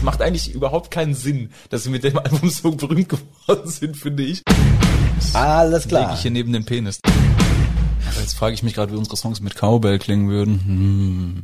[0.00, 3.98] Es macht eigentlich überhaupt keinen Sinn, dass sie mit dem Album so berühmt geworden sind,
[3.98, 4.42] finde ich.
[5.34, 6.06] Alles klar.
[6.06, 7.00] Leg ich hier neben den Penis.
[7.04, 10.64] Aber jetzt frage ich mich gerade, wie unsere Songs mit Cowbell klingen würden.
[10.64, 11.42] Hm.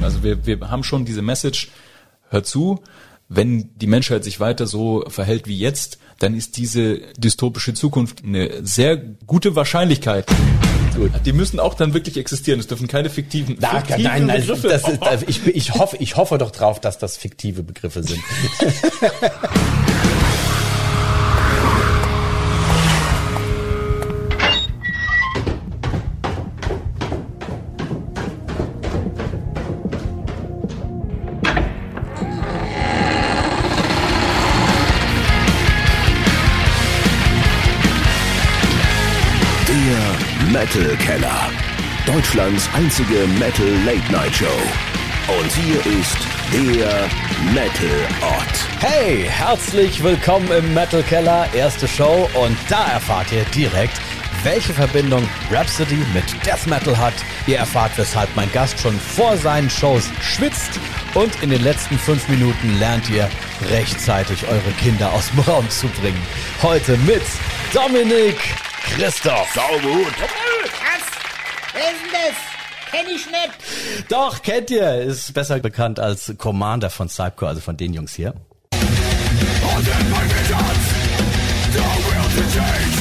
[0.00, 1.72] Also wir, wir haben schon diese Message,
[2.30, 2.80] hör zu,
[3.28, 8.64] wenn die Menschheit sich weiter so verhält wie jetzt, dann ist diese dystopische Zukunft eine
[8.66, 10.24] sehr gute Wahrscheinlichkeit.
[10.96, 11.10] Gut.
[11.24, 12.60] Die müssen auch dann wirklich existieren.
[12.60, 14.68] Es dürfen keine fiktiven, Na, fiktiven nein, nein, Begriffe.
[14.68, 18.20] das ist, ich, ich, hoffe, ich hoffe doch drauf, dass das fiktive Begriffe sind.
[42.34, 44.46] Deutschlands einzige Metal Late Night Show.
[45.38, 46.16] Und hier ist
[46.52, 47.08] der
[47.52, 48.66] Metal Ort.
[48.80, 54.00] Hey, herzlich willkommen im Metal Keller, erste Show und da erfahrt ihr direkt,
[54.42, 57.14] welche Verbindung Rhapsody mit Death Metal hat.
[57.46, 60.80] Ihr erfahrt, weshalb mein Gast schon vor seinen Shows schwitzt
[61.14, 63.30] und in den letzten fünf Minuten lernt ihr
[63.70, 66.20] rechtzeitig eure Kinder aus dem Raum zu bringen.
[66.62, 67.22] Heute mit
[67.72, 68.38] Dominik
[68.82, 69.48] Christoph.
[69.54, 70.12] Saugut.
[71.74, 72.34] Wer ist denn das?
[72.90, 74.08] Kenn ich nicht.
[74.08, 78.34] Doch, kennt ihr, ist besser bekannt als Commander von Cypcore, also von den Jungs hier.
[82.30, 82.93] Für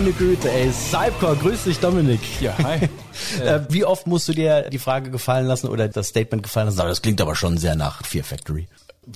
[0.00, 0.72] meine Güte, ey.
[0.72, 2.20] Cypcore, grüß dich, Dominik.
[2.40, 2.88] Ja, hi.
[3.44, 6.78] Äh, wie oft musst du dir die Frage gefallen lassen oder das Statement gefallen lassen?
[6.78, 8.66] Das klingt aber schon sehr nach Fear Factory.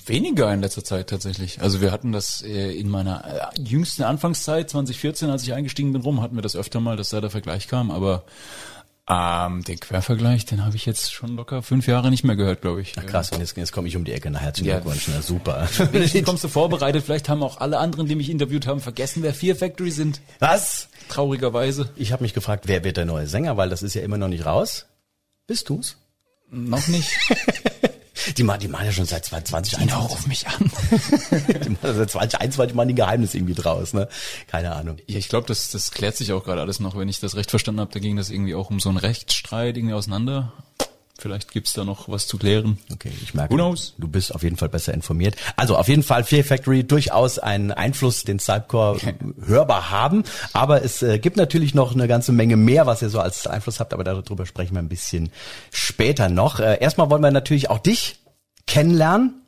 [0.05, 1.59] Weniger in letzter Zeit tatsächlich.
[1.59, 6.03] Also wir hatten das äh, in meiner äh, jüngsten Anfangszeit, 2014, als ich eingestiegen bin
[6.03, 8.25] rum, hatten wir das öfter mal, dass da der Vergleich kam, aber
[9.07, 12.81] ähm, den Quervergleich, den habe ich jetzt schon locker fünf Jahre nicht mehr gehört, glaube
[12.81, 12.93] ich.
[12.97, 14.31] Ach krass, und jetzt, jetzt komme ich um die Ecke.
[14.31, 14.79] Na, herzlichen Ja.
[14.79, 15.67] Glückwunsch, na super.
[15.91, 19.33] Wenigstens kommst du vorbereitet, vielleicht haben auch alle anderen, die mich interviewt haben, vergessen, wer
[19.33, 20.21] Fear Factory sind.
[20.39, 20.89] Was?
[21.09, 21.89] Traurigerweise.
[21.95, 24.27] Ich habe mich gefragt, wer wird der neue Sänger, weil das ist ja immer noch
[24.29, 24.87] nicht raus.
[25.45, 25.97] Bist du's?
[26.49, 27.11] Noch nicht.
[28.37, 29.87] Die machen, die machen ja schon seit 2021.
[29.87, 30.55] Genau, ruf mich an.
[31.63, 34.07] Die machen seit 2021 machen die ein Geheimnis irgendwie draus, ne?
[34.47, 34.97] Keine Ahnung.
[35.07, 36.97] Ja, ich glaube, das, das klärt sich auch gerade alles noch.
[36.97, 39.77] Wenn ich das recht verstanden habe, da ging das irgendwie auch um so einen Rechtsstreit
[39.77, 40.53] irgendwie auseinander.
[41.17, 42.77] Vielleicht gibt's da noch was zu klären.
[42.91, 43.93] Okay, ich merke, Who knows?
[43.97, 45.35] du bist auf jeden Fall besser informiert.
[45.55, 48.99] Also auf jeden Fall Fear Factory durchaus einen Einfluss, den Cypcore
[49.45, 50.23] hörbar haben.
[50.51, 53.79] Aber es äh, gibt natürlich noch eine ganze Menge mehr, was ihr so als Einfluss
[53.79, 53.93] habt.
[53.93, 55.31] Aber darüber sprechen wir ein bisschen
[55.71, 56.59] später noch.
[56.59, 58.19] Äh, erstmal wollen wir natürlich auch dich
[58.67, 59.41] kennenlernen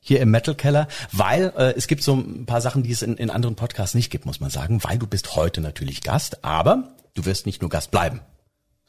[0.00, 3.16] hier im Metal Keller, weil äh, es gibt so ein paar Sachen, die es in,
[3.16, 6.94] in anderen Podcasts nicht gibt, muss man sagen, weil du bist heute natürlich Gast, aber
[7.14, 8.20] du wirst nicht nur Gast bleiben,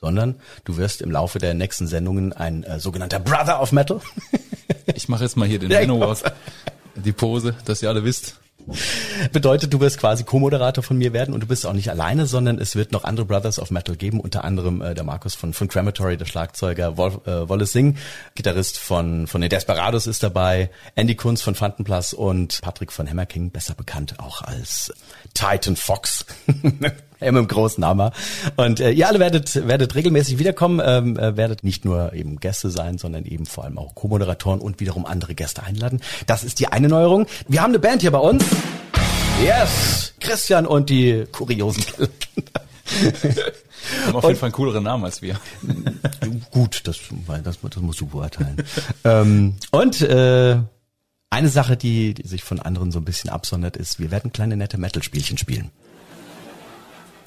[0.02, 0.36] sondern
[0.66, 4.02] du wirst im Laufe der nächsten Sendungen ein äh, sogenannter Brother of Metal.
[4.96, 6.18] Ich mache jetzt mal hier den Ja, Manowar.
[6.96, 8.40] Die Pose, dass ihr alle wisst.
[9.32, 12.58] Bedeutet, du wirst quasi Co-Moderator von mir werden und du bist auch nicht alleine, sondern
[12.58, 15.68] es wird noch andere Brothers of Metal geben, unter anderem äh, der Markus von, von
[15.68, 17.98] Crematory, der Schlagzeuger, Wolf, äh, Wallace Singh,
[18.36, 23.26] Gitarrist von, von den Desperados ist dabei, Andy Kunz von Fantenplas und Patrick von Hammer
[23.26, 24.94] King, besser bekannt auch als
[25.34, 26.26] Titan Fox.
[27.32, 28.12] M im großen Hammer.
[28.58, 32.70] Und äh, ihr alle werdet, werdet regelmäßig wiederkommen, ähm, äh, werdet nicht nur eben Gäste
[32.70, 36.02] sein, sondern eben vor allem auch Co-Moderatoren und wiederum andere Gäste einladen.
[36.26, 37.28] Das ist die eine Neuerung.
[37.48, 38.44] Wir haben eine Band hier bei uns.
[39.44, 40.14] Yes!
[40.20, 42.62] Christian und die kuriosen Kellerkinder.
[44.06, 45.40] Haben auf jeden Fall einen cooleren Namen als wir.
[46.52, 47.00] Gut, das,
[47.44, 48.58] das, das musst du beurteilen.
[49.04, 50.58] ähm, und äh,
[51.32, 54.56] eine Sache, die, die sich von anderen so ein bisschen absondert, ist, wir werden kleine
[54.58, 55.72] nette Metal-Spielchen spielen.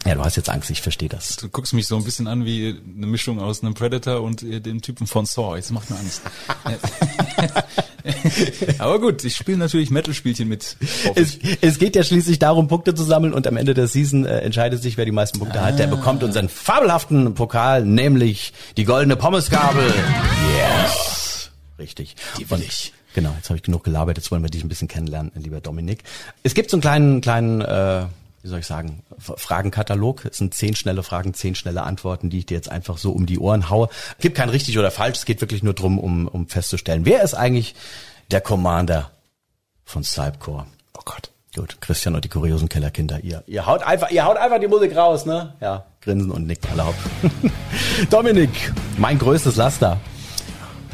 [0.05, 1.37] Ja, du hast jetzt Angst, ich verstehe das.
[1.37, 4.61] Du guckst mich so ein bisschen an wie eine Mischung aus einem Predator und äh,
[4.61, 5.57] dem Typen von Saw.
[5.57, 6.21] Jetzt macht mir Angst.
[8.79, 10.77] Aber gut, ich spiele natürlich Metal-Spielchen mit.
[11.15, 14.41] Es, es geht ja schließlich darum, Punkte zu sammeln und am Ende der Season äh,
[14.41, 15.79] entscheidet sich, wer die meisten Punkte hat.
[15.79, 19.91] Der bekommt unseren fabelhaften Pokal, nämlich die goldene Pommesgabel.
[20.55, 21.51] Yes.
[21.79, 22.15] Richtig.
[22.39, 22.93] Die will ich.
[23.15, 26.03] Genau, jetzt habe ich genug gelabert, jetzt wollen wir dich ein bisschen kennenlernen, lieber Dominik.
[26.43, 28.07] Es gibt so einen kleinen, kleinen, äh,
[28.45, 30.27] wie soll ich sagen, Fragenkatalog.
[30.27, 33.25] Es sind zehn schnelle Fragen, zehn schnelle Antworten, die ich dir jetzt einfach so um
[33.25, 33.89] die Ohren haue.
[34.19, 37.23] Es gibt kein richtig oder falsch, es geht wirklich nur drum, um, um festzustellen, wer
[37.23, 37.75] ist eigentlich
[38.31, 39.11] der Commander
[39.87, 40.67] von Cypcore?
[40.93, 41.31] Oh Gott.
[41.57, 44.95] Gut, Christian und die kuriosen Kellerkinder, ihr, ihr haut einfach, ihr haut einfach die Musik
[44.95, 45.55] raus, ne?
[45.61, 46.99] Ja, grinsen und nickt erlaubt.
[48.11, 49.99] Dominik, mein größtes Laster.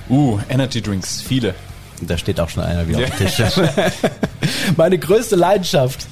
[0.09, 1.55] Uh, Energy Drinks, viele.
[2.03, 3.43] Da steht auch schon einer wieder auf dem Tisch.
[4.77, 6.07] Meine größte Leidenschaft.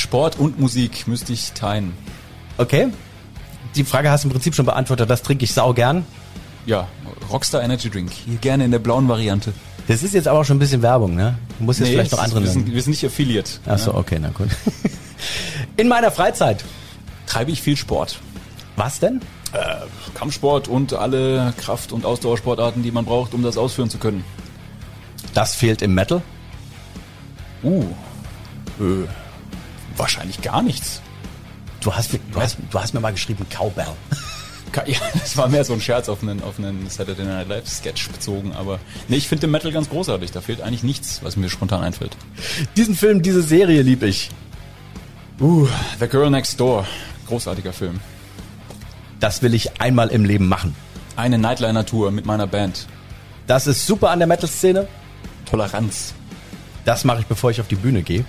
[0.00, 1.92] Sport und Musik müsste ich teilen.
[2.58, 2.88] Okay.
[3.74, 5.08] Die Frage hast du im Prinzip schon beantwortet.
[5.08, 6.04] Das trinke ich sau gern.
[6.66, 6.88] Ja,
[7.30, 8.10] Rockstar Energy Drink.
[8.12, 9.52] Hier gerne in der blauen Variante.
[9.86, 11.38] Das ist jetzt aber auch schon ein bisschen Werbung, ne?
[11.58, 12.72] Du musst jetzt Nee, vielleicht noch andere wir nennen.
[12.72, 13.52] wir sind nicht affiliate.
[13.66, 14.48] Ach so, okay, na gut.
[15.76, 16.64] In meiner Freizeit.
[17.26, 18.18] Treibe ich viel Sport.
[18.76, 19.20] Was denn?
[20.14, 24.24] Kampfsport und alle Kraft- und Ausdauersportarten, die man braucht, um das ausführen zu können.
[25.34, 26.22] Das fehlt im Metal.
[27.62, 27.84] Uh,
[28.80, 29.06] äh,
[30.00, 31.00] wahrscheinlich gar nichts.
[31.80, 33.86] Du hast, mir- du hast, du hast mir mal geschrieben Cowbell.
[34.86, 38.08] Ja, das war mehr so ein Scherz auf einen, auf einen Saturday Night Live Sketch
[38.08, 40.30] bezogen, aber nee, ich finde den Metal ganz großartig.
[40.30, 42.16] Da fehlt eigentlich nichts, was mir spontan einfällt.
[42.76, 44.30] Diesen Film, diese Serie lieb ich.
[45.40, 45.66] Uh,
[45.98, 46.86] The Girl Next Door.
[47.26, 47.98] Großartiger Film.
[49.18, 50.76] Das will ich einmal im Leben machen.
[51.16, 52.86] Eine Nightliner-Tour mit meiner Band.
[53.48, 54.86] Das ist super an der Metal-Szene.
[55.50, 56.14] Toleranz.
[56.84, 58.24] Das mache ich, bevor ich auf die Bühne gehe.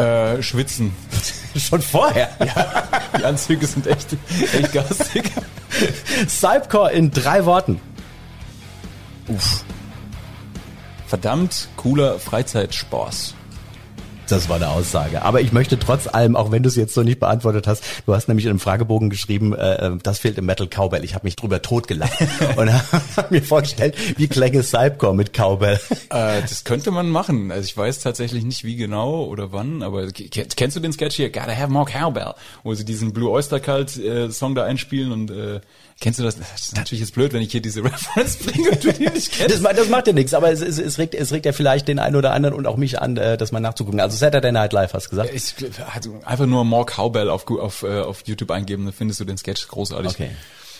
[0.00, 0.94] Äh, schwitzen.
[1.56, 2.30] Schon vorher.
[3.18, 4.16] Die Anzüge sind echt,
[4.52, 5.30] echt garstig.
[6.28, 7.80] Cypcore in drei Worten.
[11.06, 13.34] Verdammt cooler Freizeitspaß.
[14.30, 15.22] Das war eine Aussage.
[15.22, 18.14] Aber ich möchte trotz allem, auch wenn du es jetzt so nicht beantwortet hast, du
[18.14, 21.04] hast nämlich in einem Fragebogen geschrieben, äh, äh, das fehlt im Metal Cowbell.
[21.04, 22.12] Ich habe mich drüber totgelacht
[22.56, 22.70] und
[23.16, 25.80] habe mir vorgestellt, wie klänge Cypcore mit Cowbell.
[26.10, 27.50] Äh, das könnte man machen.
[27.50, 31.16] Also ich weiß tatsächlich nicht, wie genau oder wann, aber ke- kennst du den Sketch
[31.16, 31.30] hier?
[31.30, 35.30] Gotta have more cowbell, wo sie diesen Blue Oyster Cult äh, Song da einspielen und
[35.30, 35.60] äh,
[36.00, 36.36] kennst du das?
[36.38, 39.32] Das ist natürlich jetzt blöd, wenn ich hier diese Reference bringe und du die nicht
[39.32, 39.64] kennst.
[39.64, 41.98] Das, das macht ja nichts, aber es, es, es, regt, es regt ja vielleicht den
[41.98, 44.00] einen oder anderen und auch mich an, äh, das mal nachzugucken.
[44.00, 45.30] Also Saturday Night Live hast du gesagt.
[45.32, 45.54] Ich,
[45.92, 49.38] also einfach nur More Cowbell auf, auf, äh, auf YouTube eingeben, dann findest du den
[49.38, 50.10] Sketch großartig.
[50.12, 50.30] Okay.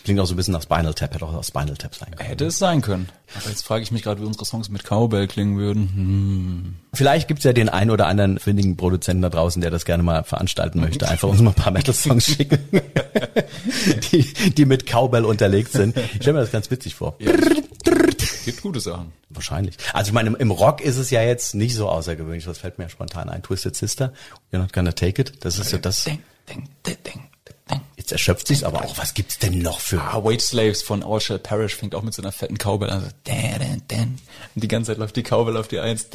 [0.05, 2.29] Klingt auch so ein bisschen nach Spinal Tap, hätte auch aus Spinal Tap sein können.
[2.29, 3.08] Hätte es sein können.
[3.38, 5.91] Aber jetzt frage ich mich gerade, wie unsere Songs mit Cowbell klingen würden.
[5.94, 6.76] Hm.
[6.94, 10.25] Vielleicht gibt's ja den einen oder anderen findigen Produzenten da draußen, der das gerne mal
[10.25, 11.08] veranstalten möchte.
[11.08, 12.58] Einfach uns mal ein paar Metal-Songs schicken,
[14.12, 14.23] die,
[14.55, 15.97] die mit Cowbell unterlegt sind.
[15.97, 17.17] Ich stelle mir das ganz witzig vor.
[17.19, 19.12] Gibt gute Sachen.
[19.29, 19.76] Wahrscheinlich.
[19.93, 22.46] Also ich meine, im- Rock ist es ja jetzt nicht so außergewöhnlich.
[22.46, 23.43] Was fällt mir spontan ein?
[23.43, 24.12] Twisted Sister,
[24.53, 25.44] You're Not Gonna Take It.
[25.44, 26.05] Das ist so das.
[26.05, 27.23] Ding, ding, ding, ding,
[27.70, 27.81] ding.
[28.11, 30.01] Jetzt erschöpft sich's, aber auch was gibt's denn noch für...
[30.01, 33.03] Ah, Wage Slaves von All Shall Perish fängt auch mit so einer fetten Cowbell an.
[33.03, 34.19] So, dun, dun, dun.
[34.57, 36.09] Und die ganze Zeit läuft die Cowbell auf die Eins.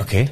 [0.00, 0.30] Okay.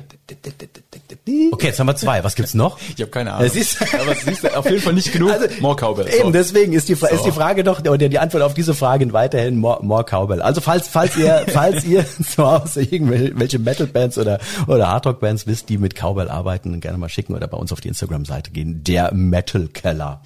[1.52, 2.25] Okay, jetzt haben wir zwei.
[2.25, 2.78] Was gibt's noch?
[2.94, 3.46] Ich habe keine Ahnung.
[3.46, 5.32] Das ist- Aber es ist auf jeden Fall nicht genug.
[5.60, 6.08] more Cowbell.
[6.08, 6.31] Eben, So.
[6.31, 9.84] deswegen ist die, ist die Frage doch, oder die Antwort auf diese Frage weiterhin more,
[9.84, 10.40] more Cowbell.
[10.40, 15.76] Also falls, falls ihr, falls ihr zu Hause irgendwelche Metal-Bands oder, oder Hardrock-Bands wisst, die
[15.76, 18.82] mit Cowbell arbeiten, gerne mal schicken oder bei uns auf die Instagram-Seite gehen.
[18.82, 20.22] Der Metal-Keller.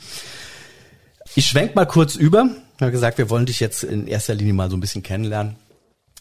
[1.37, 2.49] Ich schwenk mal kurz über.
[2.77, 5.57] Ich habe gesagt, wir wollen dich jetzt in erster Linie mal so ein bisschen kennenlernen.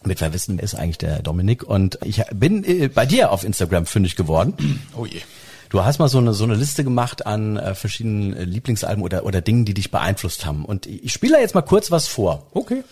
[0.01, 1.63] Damit wir wissen, wer ist eigentlich der Dominik.
[1.63, 4.53] Und ich bin äh, bei dir auf Instagram fündig geworden.
[4.95, 5.21] Oh je.
[5.69, 9.23] Du hast mal so eine, so eine Liste gemacht an äh, verschiedenen äh, Lieblingsalben oder,
[9.25, 10.65] oder Dingen, die dich beeinflusst haben.
[10.65, 12.47] Und ich ich spiele da jetzt mal kurz was vor.
[12.53, 12.83] Okay.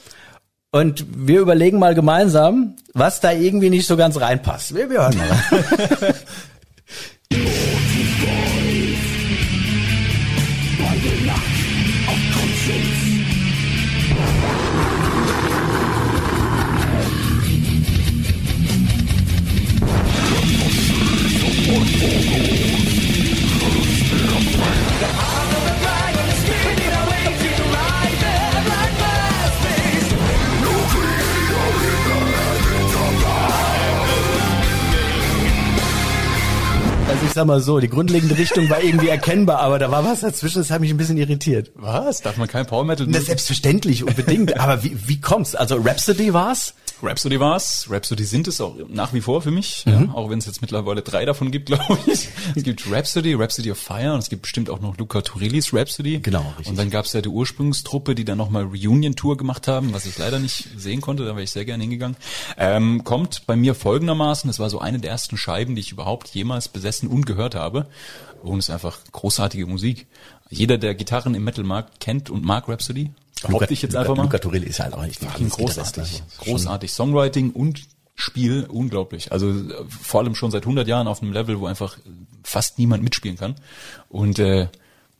[0.71, 4.75] Und wir überlegen mal gemeinsam, was da irgendwie nicht so ganz reinpasst.
[4.75, 6.15] Wir, wir hören mal.
[37.37, 40.71] sag mal so, die grundlegende Richtung war irgendwie erkennbar, aber da war was dazwischen, das
[40.71, 41.71] hat mich ein bisschen irritiert.
[41.75, 42.21] Was?
[42.21, 44.59] Darf man kein Power Metal Na, selbstverständlich, unbedingt.
[44.59, 45.53] Aber wie, wie kommt's?
[45.53, 46.73] Also Rhapsody war's?
[47.01, 47.87] Rhapsody war's.
[47.89, 51.01] Rhapsody sind es auch nach wie vor für mich, ja, auch wenn es jetzt mittlerweile
[51.01, 52.29] drei davon gibt, glaube ich.
[52.55, 56.19] Es gibt Rhapsody, Rhapsody of Fire und es gibt bestimmt auch noch Luca Turillis Rhapsody.
[56.19, 56.69] Genau, richtig.
[56.69, 60.39] Und dann gab's ja die Ursprungstruppe, die dann nochmal Reunion-Tour gemacht haben, was ich leider
[60.39, 62.17] nicht sehen konnte, da wäre ich sehr gerne hingegangen.
[62.57, 66.29] Ähm, kommt bei mir folgendermaßen, das war so eine der ersten Scheiben, die ich überhaupt
[66.29, 67.87] jemals besessen und gehört habe.
[68.41, 70.07] Und es ist einfach großartige Musik.
[70.49, 73.11] Jeder, der Gitarren im Metal mag, kennt und mag Rhapsody.
[73.41, 74.23] Behaupte ich jetzt Luca, einfach mal.
[74.23, 76.23] Luca Turilli ist halt auch echt ein großartig.
[76.39, 76.91] Großartig.
[76.91, 77.81] Songwriting und
[78.15, 79.31] Spiel, unglaublich.
[79.31, 79.53] Also
[80.01, 81.97] vor allem schon seit 100 Jahren auf einem Level, wo einfach
[82.43, 83.55] fast niemand mitspielen kann.
[84.09, 84.69] Und äh,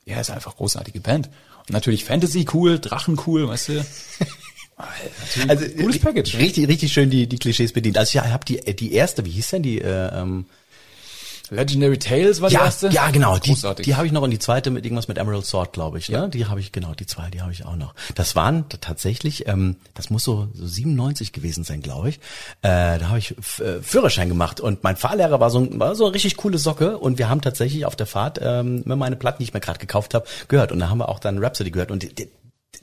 [0.04, 1.28] ja, ist einfach großartige Band.
[1.60, 3.72] Und natürlich Fantasy cool, Drachen cool, weißt du.
[4.78, 6.38] Natürlich Also cooles Package.
[6.38, 7.98] Richtig, richtig schön die, die Klischees bedient.
[7.98, 9.80] Also ich habe die, die erste, wie hieß denn die?
[9.80, 10.46] Äh, ähm,
[11.50, 12.88] Legendary Tales war die Ja, erste?
[12.88, 13.38] ja, genau.
[13.38, 13.84] Die, Großartig.
[13.84, 16.08] die habe ich noch und die zweite mit irgendwas mit Emerald Sword, glaube ich.
[16.08, 16.28] Ne?
[16.28, 17.94] Die habe ich genau, die zwei, die habe ich auch noch.
[18.14, 22.16] Das waren tatsächlich, ähm, das muss so, so 97 gewesen sein, glaube ich.
[22.62, 26.14] Äh, da habe ich äh, Führerschein gemacht und mein Fahrlehrer war so, war so eine
[26.14, 29.54] richtig coole Socke und wir haben tatsächlich auf der Fahrt ähm, meine Platten, die ich
[29.54, 32.14] mir gerade gekauft habe, gehört und da haben wir auch dann Rhapsody gehört und die,
[32.14, 32.28] die,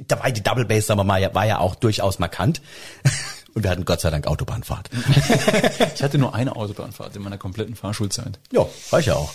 [0.07, 2.61] da war die Double Bass, sagen wir mal, ja- war ja auch durchaus markant.
[3.55, 4.89] Und wir hatten Gott sei Dank Autobahnfahrt.
[5.95, 8.37] Ich hatte nur eine Autobahnfahrt in meiner kompletten Fahrschulzeit.
[8.51, 9.31] ja, war ich ja auch.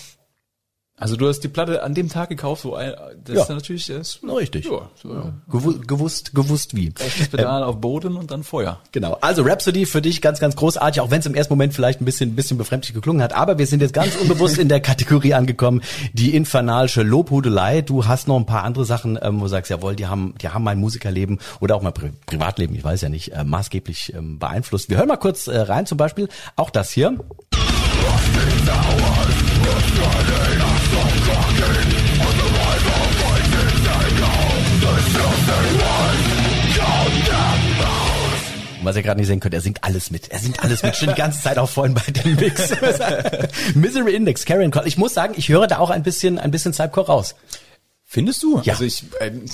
[1.01, 2.93] Also du hast die Platte an dem Tag gekauft, wo ein,
[3.25, 3.43] das Ja.
[3.45, 4.67] ist natürlich das, Na, richtig.
[4.67, 5.09] Ja, so
[5.51, 6.91] Gewu gewusst, gewusst wie.
[6.91, 8.81] das Pedal auf Boden und dann Feuer.
[8.93, 9.17] Genau.
[9.23, 12.05] Also Rhapsody für dich ganz, ganz großartig, auch wenn es im ersten Moment vielleicht ein
[12.05, 13.33] bisschen, ein bisschen befremdlich geklungen hat.
[13.33, 15.81] Aber wir sind jetzt ganz unbewusst in der Kategorie angekommen,
[16.13, 17.81] die infernalische Lobhudelei.
[17.81, 20.51] Du hast noch ein paar andere Sachen, ähm, wo du sagst, jawohl, die haben, die
[20.51, 24.39] haben mein Musikerleben oder auch mein Pri Privatleben, ich weiß ja nicht, äh, maßgeblich ähm,
[24.39, 24.91] beeinflusst.
[24.91, 27.17] Wir hören mal kurz äh, rein, zum Beispiel auch das hier.
[38.83, 40.29] Was ihr gerade nicht sehen könnt, er singt alles mit.
[40.29, 40.97] Er singt alles mit.
[40.97, 42.71] Schon die ganze Zeit auch vorhin bei dem Mix.
[43.75, 44.89] Misery Index, Karen Cole.
[44.89, 47.35] Ich muss sagen, ich höre da auch ein bisschen, ein bisschen Cypcore raus.
[48.05, 48.61] Findest du?
[48.65, 48.73] Ja.
[48.73, 49.45] Also ich, ähm,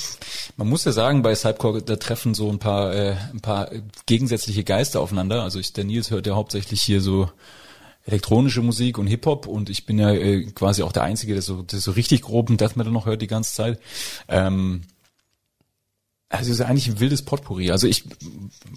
[0.56, 3.68] man muss ja sagen, bei Cypcore, da treffen so ein paar, äh, ein paar
[4.06, 5.42] gegensätzliche Geister aufeinander.
[5.42, 7.28] Also ich, der Nils hört ja hauptsächlich hier so
[8.06, 11.62] elektronische Musik und Hip-Hop und ich bin ja äh, quasi auch der Einzige, der so,
[11.62, 13.80] der so richtig groben Death Metal noch hört die ganze Zeit.
[14.28, 14.82] Ähm,
[16.28, 17.70] also es ist eigentlich ein wildes Potpourri.
[17.70, 18.04] Also ich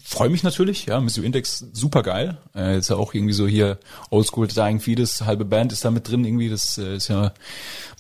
[0.04, 2.38] freue mich natürlich, ja, Missio Index super geil.
[2.56, 3.80] Äh, ist ja auch irgendwie so hier
[4.12, 6.50] Oldschool Dying Fetus, halbe Band ist da mit drin irgendwie.
[6.50, 7.34] Das äh, ist ja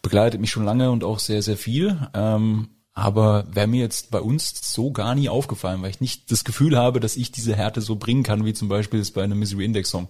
[0.02, 2.10] begleitet mich schon lange und auch sehr, sehr viel.
[2.14, 6.44] Ähm, aber wäre mir jetzt bei uns so gar nie aufgefallen, weil ich nicht das
[6.44, 9.40] Gefühl habe, dass ich diese Härte so bringen kann, wie zum Beispiel es bei einem
[9.40, 10.10] Misery Index Song.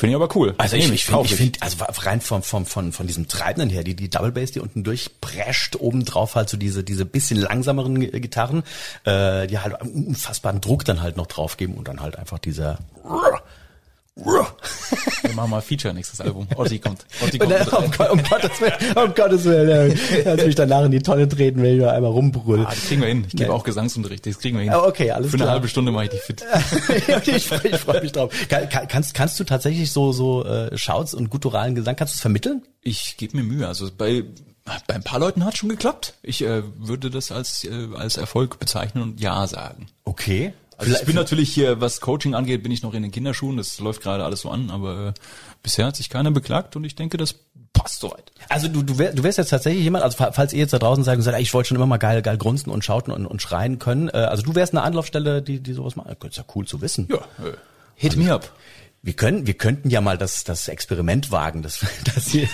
[0.00, 0.54] Finde ich aber cool.
[0.56, 3.84] Also ich, ich finde, ich find, also rein vom, vom, von, von diesem Treibenden her,
[3.84, 8.62] die, die Double Bass, die unten durchprescht, obendrauf halt so diese, diese bisschen langsameren Gitarren,
[9.04, 12.38] äh, die halt einen unfassbaren Druck dann halt noch drauf geben und dann halt einfach
[12.38, 12.78] dieser
[15.22, 16.46] Wir machen mal Feature nächstes Album.
[16.56, 17.04] Otti kommt.
[17.20, 17.90] Und kommt dann, um.
[17.90, 20.30] Gott- um Gottes Willen, um Gottes Willen, ja.
[20.30, 22.60] Als mich danach in die Tonne treten, wenn ich nur einmal rumbrüll.
[22.66, 23.24] Ah, das kriegen wir hin.
[23.28, 24.26] Ich gebe auch Gesangsunterricht.
[24.26, 24.72] Das kriegen wir hin.
[24.72, 25.52] Ah, okay, alles Für eine klar.
[25.54, 26.44] halbe Stunde mache ich dich fit.
[27.26, 28.32] ich freu- ich freue mich drauf.
[28.48, 32.20] Kann, kannst, kannst du tatsächlich so, so äh, Shouts und gutturalen Gesang, kannst du es
[32.20, 32.62] vermitteln?
[32.82, 33.66] Ich gebe mir Mühe.
[33.68, 34.24] Also bei
[34.86, 36.14] bei ein paar Leuten hat schon geklappt.
[36.22, 39.86] Ich äh, würde das als äh, als Erfolg bezeichnen und ja sagen.
[40.04, 40.52] Okay.
[40.80, 43.56] Also ich bin natürlich hier, was Coaching angeht, bin ich noch in den Kinderschuhen.
[43.56, 45.12] Das läuft gerade alles so an, aber äh,
[45.62, 47.34] bisher hat sich keiner beklagt und ich denke, das
[47.72, 48.32] passt soweit.
[48.48, 50.78] Also du, du, wär, du wärst jetzt tatsächlich jemand, also fa- falls ihr jetzt da
[50.78, 53.26] draußen sagt, und sagt, ich wollte schon immer mal geil, geil grunzen und schauten und,
[53.26, 56.08] und schreien können, äh, also du wärst eine Anlaufstelle, die, die sowas macht.
[56.08, 57.08] Das ist ja cool zu wissen.
[57.10, 57.52] Ja, äh,
[57.94, 58.50] hit me up.
[59.02, 61.80] Wir können, wir könnten ja mal das, das Experiment wagen, dass,
[62.14, 62.46] dass wir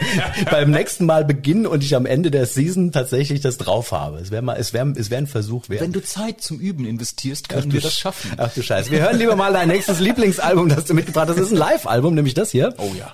[0.50, 4.16] beim nächsten Mal beginnen und ich am Ende der Season tatsächlich das drauf habe.
[4.18, 5.82] Es wäre mal, es wäre, es wäre ein Versuch wert.
[5.82, 8.32] Wenn du Zeit zum Üben investierst, können wir das Sch- schaffen.
[8.38, 8.90] Ach du Scheiße.
[8.90, 11.36] Wir hören lieber mal dein nächstes Lieblingsalbum, das du mitgebracht hast.
[11.38, 12.72] Das ist ein Live-Album, nämlich das hier.
[12.78, 13.12] Oh ja.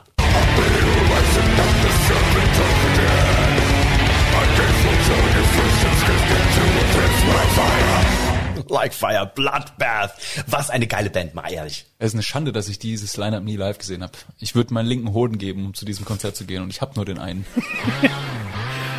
[8.87, 10.13] Like Fire, Bloodbath.
[10.47, 11.87] Was eine geile Band, mal ehrlich.
[11.99, 14.13] Es ist eine Schande, dass ich dieses Line-Up nie live gesehen habe.
[14.39, 16.93] Ich würde meinen linken Hoden geben, um zu diesem Konzert zu gehen und ich habe
[16.95, 17.45] nur den einen.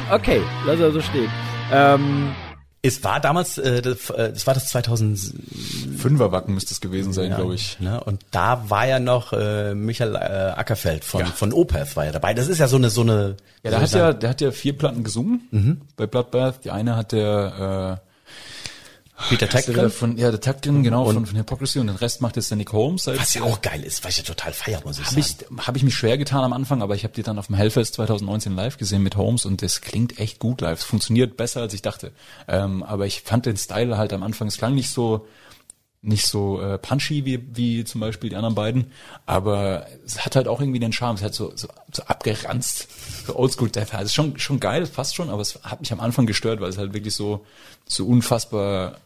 [0.09, 1.29] Okay, lass er so stehen.
[1.69, 2.33] Ähm,
[2.81, 5.19] Es war damals, äh, das, äh, das war das 2000,
[5.97, 7.77] Fünferwacken müsste es gewesen sein, glaube ich.
[7.81, 8.01] Ne?
[8.01, 10.19] Und da war ja noch äh, Michael äh,
[10.55, 11.25] Ackerfeld von, Ja.
[11.25, 12.33] von Opeth war ja dabei.
[12.33, 13.35] Das ist ja so eine, so eine.
[13.63, 16.63] Ja, der hat ja, der hat ja vier Platten gesungen bei Bloodbath.
[16.63, 18.06] Die eine hat der äh,
[19.29, 22.21] Peter ist der Tech von ja der Takt genau von, von Hypocrisy und den Rest
[22.21, 23.03] macht jetzt der Nick Holmes.
[23.03, 25.45] Seit, Was ja auch geil ist, was ich ja total feier, muss ich Habe sagen.
[25.57, 27.55] ich, hab ich mich schwer getan am Anfang, aber ich habe die dann auf dem
[27.55, 30.79] Hellfest 2019 live gesehen mit Holmes und das klingt echt gut live.
[30.79, 32.11] Es funktioniert besser, als ich dachte.
[32.47, 35.27] Ähm, aber ich fand den Style halt am Anfang, es klang nicht so
[36.03, 38.91] nicht so äh, punchy wie, wie zum Beispiel die anderen beiden,
[39.25, 41.15] aber es hat halt auch irgendwie den Charme.
[41.15, 42.87] Es hat so, so, so abgeranzt,
[43.25, 43.93] so Oldschool Death.
[43.95, 46.69] Also schon schon geil, es passt schon, aber es hat mich am Anfang gestört, weil
[46.69, 47.45] es halt wirklich so
[47.87, 48.99] so unfassbar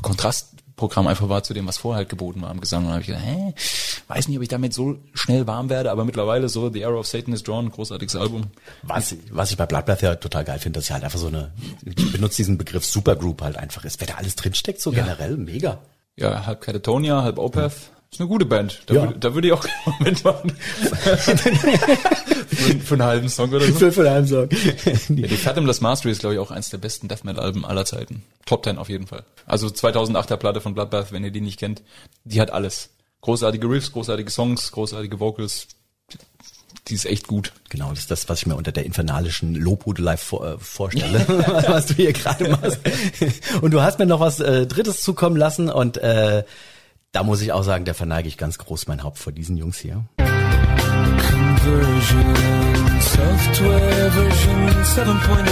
[0.00, 2.80] Kontrastprogramm einfach war zu dem, was vorher halt geboten war im Gesang.
[2.80, 3.54] Und dann habe ich gedacht, hä,
[4.08, 7.06] weiß nicht, ob ich damit so schnell warm werde, aber mittlerweile so The Arrow of
[7.06, 8.44] Satan is Drawn, großartiges Album.
[8.82, 11.52] Was, was ich bei Bloodbath ja total geil finde, dass ja halt einfach so eine,
[11.84, 14.00] ich benutze diesen Begriff Supergroup halt einfach ist.
[14.00, 15.78] Wer da alles drinsteckt, so generell, mega.
[16.16, 17.91] Ja, halb Catatonia, halb Opeth.
[18.12, 18.82] Ist eine gute Band.
[18.86, 19.02] Da, Ja.
[19.04, 19.64] würde, da würde ich auch
[20.00, 20.52] mitmachen.
[21.32, 23.72] für, für einen halben Song oder so.
[23.74, 24.48] Für, für einen Song.
[25.08, 27.84] Ja, die Fathomless Mastery ist, glaube ich, auch eins der besten Death Metal Alben aller
[27.86, 28.22] Zeiten.
[28.44, 29.24] Top 10 auf jeden Fall.
[29.46, 31.82] Also 2008er Platte von Bloodbath, wenn ihr die nicht kennt,
[32.24, 32.90] die hat alles.
[33.22, 35.68] Großartige Riffs, großartige Songs, großartige Vocals.
[36.88, 37.52] die ist echt gut.
[37.70, 41.24] Genau, das ist das, was ich mir unter der infernalischen Lobhudelei vor, äh, vorstelle,
[41.68, 42.78] was du hier gerade machst.
[43.62, 46.42] Und du hast mir noch was äh, Drittes zukommen lassen und äh,
[47.12, 49.78] da muss ich auch sagen, da verneige ich ganz groß mein Haupt vor diesen Jungs
[49.78, 50.02] hier.
[50.16, 52.34] Conversion,
[53.00, 55.44] software version 7.0.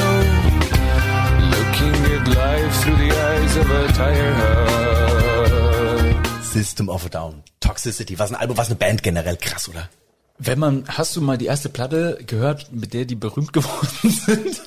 [1.51, 4.71] Looking at life through the eyes of a tire hub.
[6.45, 9.89] System of a Down, Toxicity, was ein Album, was eine Band generell, krass, oder?
[10.39, 14.63] Wenn man, hast du mal die erste Platte gehört, mit der die berühmt geworden sind?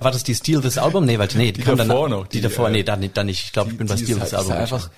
[0.00, 1.04] War das die Steal This Album?
[1.04, 3.06] Nee, weil, nee, die, Die kam davor dann, noch, Die, die, davor, äh, nee, dann,
[3.12, 3.44] dann nicht.
[3.46, 4.52] Ich glaube, ich bin bei Steal This halt- ist Album.
[4.52, 4.90] einfach,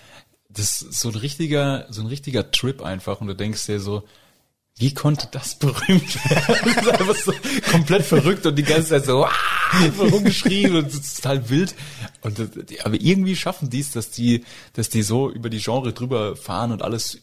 [0.56, 4.02] das ist so ein richtiger, so ein richtiger Trip einfach und du denkst dir so,
[4.78, 6.74] wie konnte das berühmt werden?
[6.74, 7.32] Das ist einfach so
[7.70, 9.26] komplett verrückt und die ganze Zeit so
[9.98, 11.74] rumgeschrien und es ist total wild.
[12.22, 12.38] Und
[12.84, 14.44] aber irgendwie schaffen die es, dass die,
[14.74, 17.18] dass die so über die Genre drüber fahren und alles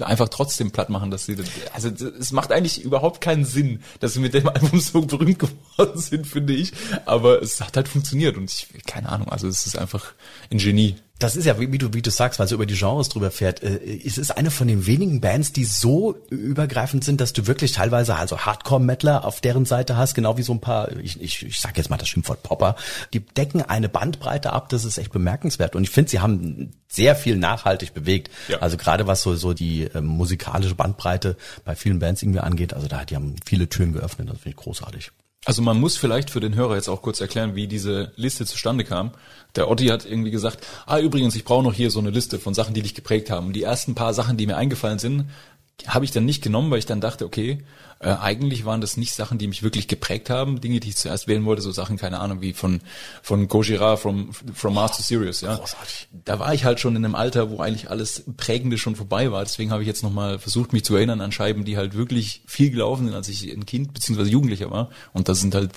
[0.00, 4.14] einfach trotzdem platt machen, dass sie, das- also es macht eigentlich überhaupt keinen Sinn, dass
[4.14, 6.72] sie mit dem Album so berühmt geworden sind, finde ich.
[7.04, 10.12] Aber es hat halt funktioniert und ich, keine Ahnung, also es ist einfach
[10.50, 10.96] ein Genie.
[11.22, 13.62] Das ist ja, wie, du, wie du sagst, weil sie über die Genres drüber fährt.
[13.62, 17.72] Äh, es ist eine von den wenigen Bands, die so übergreifend sind, dass du wirklich
[17.72, 21.60] teilweise also Hardcore-Metaler auf deren Seite hast, genau wie so ein paar, ich, ich, ich
[21.60, 22.74] sag jetzt mal das Schimpfwort Popper,
[23.12, 25.76] die decken eine Bandbreite ab, das ist echt bemerkenswert.
[25.76, 28.30] Und ich finde, sie haben sehr viel nachhaltig bewegt.
[28.48, 28.58] Ja.
[28.58, 32.88] Also gerade was so, so die ähm, musikalische Bandbreite bei vielen Bands irgendwie angeht, also
[32.88, 35.12] da, die haben viele Türen geöffnet, das finde ich großartig.
[35.44, 38.84] Also man muss vielleicht für den Hörer jetzt auch kurz erklären, wie diese Liste zustande
[38.84, 39.10] kam.
[39.56, 42.54] Der Otti hat irgendwie gesagt, ah übrigens, ich brauche noch hier so eine Liste von
[42.54, 43.52] Sachen, die dich geprägt haben.
[43.52, 45.26] Die ersten paar Sachen, die mir eingefallen sind,
[45.86, 47.64] habe ich dann nicht genommen, weil ich dann dachte, okay,
[48.02, 50.60] äh, eigentlich waren das nicht Sachen, die mich wirklich geprägt haben.
[50.60, 52.80] Dinge, die ich zuerst wählen wollte, so Sachen, keine Ahnung, wie von
[53.22, 55.40] von Gojira, from, from Mars to Sirius.
[55.40, 55.56] Ja.
[55.56, 56.08] großartig.
[56.24, 59.44] Da war ich halt schon in einem Alter, wo eigentlich alles Prägende schon vorbei war.
[59.44, 62.70] Deswegen habe ich jetzt nochmal versucht, mich zu erinnern an Scheiben, die halt wirklich viel
[62.70, 64.22] gelaufen sind, als ich ein Kind bzw.
[64.24, 64.90] Jugendlicher war.
[65.12, 65.70] Und da sind halt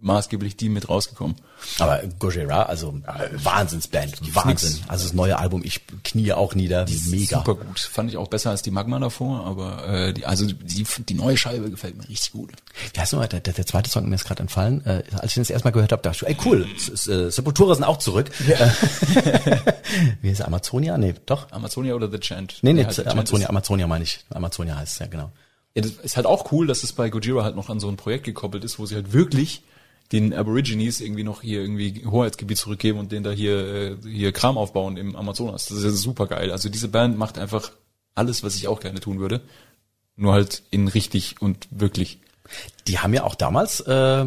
[0.00, 1.36] maßgeblich die mit rausgekommen.
[1.78, 3.00] Aber Gojira, also
[3.42, 4.72] Wahnsinnsband, Wahnsinn.
[4.72, 4.88] nix.
[4.88, 7.38] Also das neue Album, ich knie auch nieder, mega.
[7.38, 7.80] Super gut.
[7.80, 11.36] Fand ich auch besser als die Magma davor, aber äh, die, also die, die neue
[11.36, 12.50] Scheibe gefällt mir richtig gut.
[12.96, 14.84] Heißt nochmal, der, der, zweite Song mir ist gerade entfallen.
[14.86, 17.84] Äh, als ich den das erstmal gehört habe, dachte ich, ey cool, äh, Sepultura sind
[17.84, 18.30] auch zurück.
[18.48, 18.66] Äh,
[20.22, 20.96] Wie heißt er, Amazonia?
[20.96, 21.50] Nee, doch.
[21.52, 22.58] Amazonia oder The Chant?
[22.62, 24.24] Nee, nee, Ja, Amazonia, ist- Amazonia meine ich.
[24.30, 25.30] Amazonia heißt es ja, genau.
[25.74, 27.96] Ja, das ist halt auch cool, dass es bei Gojira halt noch an so ein
[27.96, 29.62] Projekt gekoppelt ist, wo sie halt wirklich
[30.12, 34.58] den Aborigines irgendwie noch hier irgendwie Hoheitsgebiet zurückgeben und denen da hier äh, hier Kram
[34.58, 35.66] aufbauen im Amazonas.
[35.66, 36.50] Das ist ja super geil.
[36.50, 37.72] Also diese Band macht einfach
[38.14, 39.40] alles, was ich auch gerne tun würde,
[40.16, 42.18] nur halt in richtig und wirklich.
[42.88, 44.26] Die haben ja auch damals äh,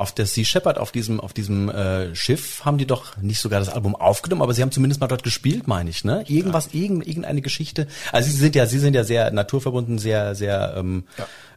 [0.00, 3.60] auf der Sea Shepherd, auf diesem, auf diesem äh, Schiff, haben die doch nicht sogar
[3.60, 6.24] das Album aufgenommen, aber sie haben zumindest mal dort gespielt, meine ich, ne?
[6.26, 7.86] Irgendwas, irgend, irgendeine Geschichte.
[8.10, 11.04] Also sie sind ja, sie sind ja sehr naturverbunden, sehr, sehr ähm,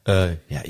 [0.06, 0.62] äh, ja,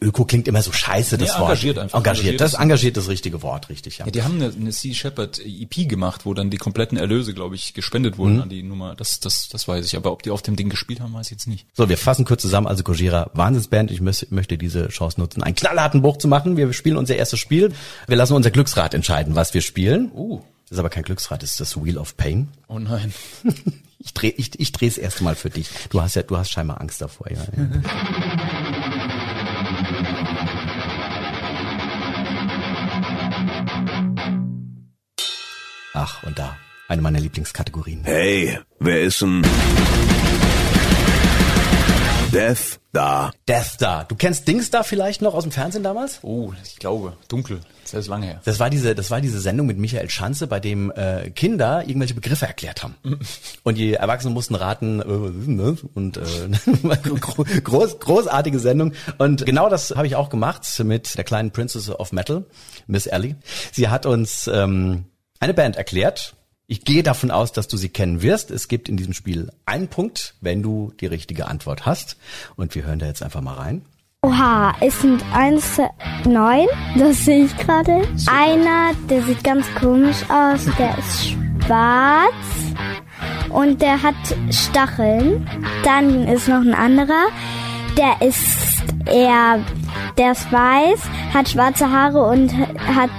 [0.00, 1.50] Öko klingt immer so scheiße, das Nee, Wort.
[1.50, 1.98] engagiert einfach.
[1.98, 4.06] Engagiert, Engagiert das ist- engagiert das richtige Wort, richtig, ja.
[4.06, 7.54] Ja, die haben eine, eine Sea Shepherd EP gemacht, wo dann die kompletten Erlöse, glaube
[7.54, 8.94] ich, gespendet wurden an die Nummer.
[8.94, 9.96] Das, das, das weiß ich.
[9.96, 11.66] Aber ob die auf dem Ding gespielt haben, weiß ich jetzt nicht.
[11.74, 12.66] So, wir fassen kurz zusammen.
[12.66, 13.90] Also Gojira, Wahnsinnsband.
[13.90, 16.56] Ich möchte, möchte diese Chance nutzen, einen knallharten Bruch zu machen.
[16.56, 17.72] Wir spielen unser erstes Spiel.
[18.06, 20.10] Wir lassen unser Glücksrad entscheiden, was wir spielen.
[20.12, 20.40] Uh.
[20.64, 22.48] Das ist aber kein Glücksrad, das ist das Wheel of Pain.
[22.68, 23.12] Oh nein.
[24.00, 25.68] Ich dreh, ich, ich dreh's erst mal für dich.
[25.90, 27.38] Du hast ja, du hast scheinbar Angst davor, ja.
[36.10, 36.56] Ach, und da.
[36.88, 38.00] Eine meiner Lieblingskategorien.
[38.04, 39.42] Hey, wer ist denn
[42.32, 43.30] Death da?
[43.46, 44.04] Death Star.
[44.04, 46.20] Du kennst Dings da vielleicht noch aus dem Fernsehen damals?
[46.22, 47.14] Oh, ich glaube.
[47.28, 47.60] Dunkel.
[47.84, 48.40] Das ist lange her.
[48.44, 52.14] Das war diese, das war diese Sendung mit Michael Schanze, bei dem äh, Kinder irgendwelche
[52.14, 52.94] Begriffe erklärt haben.
[53.64, 55.84] Und die Erwachsenen mussten raten, äh, das?
[55.94, 58.92] und äh, gro- groß, großartige Sendung.
[59.18, 62.44] Und genau das habe ich auch gemacht mit der kleinen Princess of Metal,
[62.86, 63.36] Miss Ellie.
[63.72, 65.04] Sie hat uns ähm,
[65.40, 66.34] eine Band erklärt.
[66.66, 68.50] Ich gehe davon aus, dass du sie kennen wirst.
[68.50, 72.16] Es gibt in diesem Spiel einen Punkt, wenn du die richtige Antwort hast.
[72.56, 73.84] Und wir hören da jetzt einfach mal rein.
[74.22, 75.78] Oha, es sind eins,
[76.24, 76.66] neun,
[76.98, 78.02] das sehe ich gerade.
[78.26, 82.34] Einer, der sieht ganz komisch aus, der ist schwarz
[83.50, 84.16] und der hat
[84.50, 85.48] Stacheln.
[85.84, 87.28] Dann ist noch ein anderer,
[87.96, 89.64] der ist eher,
[90.16, 91.00] der ist weiß,
[91.32, 93.10] hat schwarze Haare und hat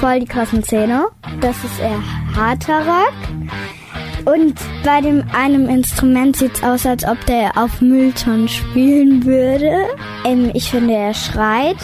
[0.00, 1.06] voll die krassen Zähne.
[1.40, 2.02] Das ist eher
[2.36, 4.34] harter Rock.
[4.34, 9.86] Und bei dem einem Instrument sieht's aus, als ob der auf Mülltonnen spielen würde.
[10.24, 11.78] Ähm, ich finde, er schreit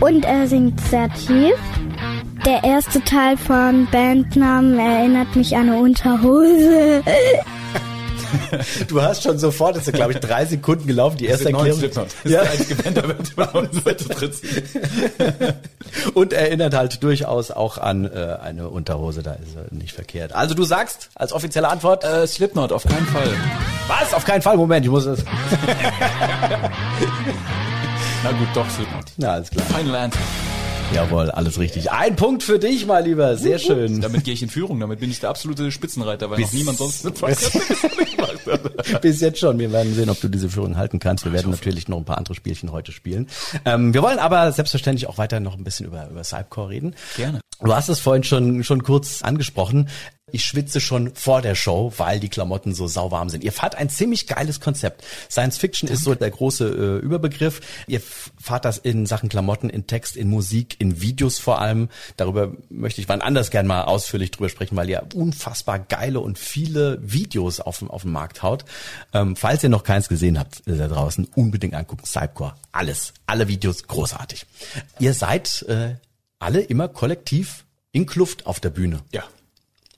[0.00, 1.54] und er singt sehr tief.
[2.46, 7.02] Der erste Teil von Bandnamen erinnert mich an eine Unterhose.
[8.88, 11.80] Du hast schon sofort, das ist glaube ich drei Sekunden gelaufen, die erste Erklärung.
[11.80, 12.42] Das Ja.
[16.14, 20.32] Und erinnert halt durchaus auch an äh, eine Unterhose, da ist er nicht verkehrt.
[20.34, 23.28] Also du sagst als offizielle Antwort, Äh, Slipknot, auf keinen Fall.
[23.88, 24.14] was?
[24.14, 25.24] Auf keinen Fall, Moment, ich muss es.
[28.22, 29.04] Na gut, doch, Slipknot.
[29.16, 29.64] Na, alles klar.
[29.66, 30.20] Final Anthem.
[30.94, 31.92] Jawohl, alles richtig.
[31.92, 33.36] Ein Punkt für dich, mal lieber.
[33.36, 34.00] Sehr schön.
[34.00, 37.02] Damit gehe ich in Führung, damit bin ich der absolute Spitzenreiter, weil noch niemand sonst
[37.02, 37.36] gemacht
[38.46, 39.00] hat.
[39.02, 39.58] Bis jetzt schon.
[39.58, 41.24] Wir werden sehen, ob du diese Führung halten kannst.
[41.24, 43.28] Wir werden natürlich noch ein paar andere Spielchen heute spielen.
[43.64, 46.94] Ähm, wir wollen aber selbstverständlich auch weiter noch ein bisschen über, über Cypcore reden.
[47.16, 47.40] Gerne.
[47.62, 49.88] Du hast es vorhin schon, schon kurz angesprochen.
[50.32, 53.44] Ich schwitze schon vor der Show, weil die Klamotten so sauwarm sind.
[53.44, 55.04] Ihr fahrt ein ziemlich geiles Konzept.
[55.30, 57.60] Science Fiction ist so der große äh, Überbegriff.
[57.86, 61.88] Ihr fahrt das in Sachen Klamotten, in Text, in Musik, in Videos vor allem.
[62.16, 66.38] Darüber möchte ich wann anders gern mal ausführlich drüber sprechen, weil ihr unfassbar geile und
[66.38, 68.64] viele Videos auf, dem- auf den Markt haut.
[69.12, 72.04] Ähm, falls ihr noch keins gesehen habt äh, da draußen, unbedingt angucken.
[72.06, 72.54] Cypcore.
[72.72, 73.12] Alles.
[73.26, 74.46] Alle Videos großartig.
[74.98, 75.96] Ihr seid äh,
[76.38, 79.00] alle immer kollektiv in Kluft auf der Bühne.
[79.12, 79.24] Ja,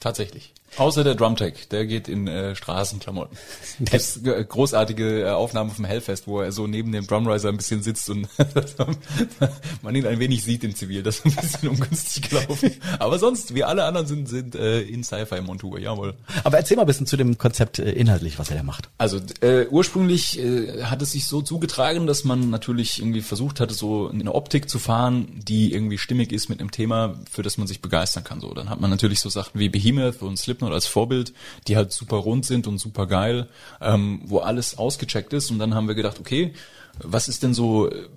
[0.03, 0.53] tatsächlich.
[0.77, 3.37] Außer der Drumtech, der geht in äh, Straßenklamotten.
[3.79, 7.57] Das ist äh, großartige äh, Aufnahme vom Hellfest, wo er so neben dem Drumriser ein
[7.57, 8.29] bisschen sitzt und
[9.83, 11.03] man ihn ein wenig sieht im Zivil.
[11.03, 12.71] Das ist ein bisschen ungünstig gelaufen.
[12.99, 16.15] Aber sonst, wir alle anderen sind, sind äh, in Sci-Fi-Montur, jawohl.
[16.45, 18.89] Aber erzähl mal ein bisschen zu dem Konzept äh, inhaltlich, was er da macht.
[18.99, 23.75] Also äh, ursprünglich äh, hat es sich so zugetragen, dass man natürlich irgendwie versucht hatte,
[23.75, 27.67] so eine Optik zu fahren, die irgendwie stimmig ist mit einem Thema, für das man
[27.67, 28.41] sich begeistern kann.
[28.41, 31.33] So, dann hat man natürlich so Sachen wie Behemoth und Slipknot als Vorbild,
[31.66, 33.48] die halt super rund sind und super geil,
[33.81, 35.51] ähm, wo alles ausgecheckt ist.
[35.51, 36.53] Und dann haben wir gedacht, okay,
[36.98, 38.09] was ist denn so äh,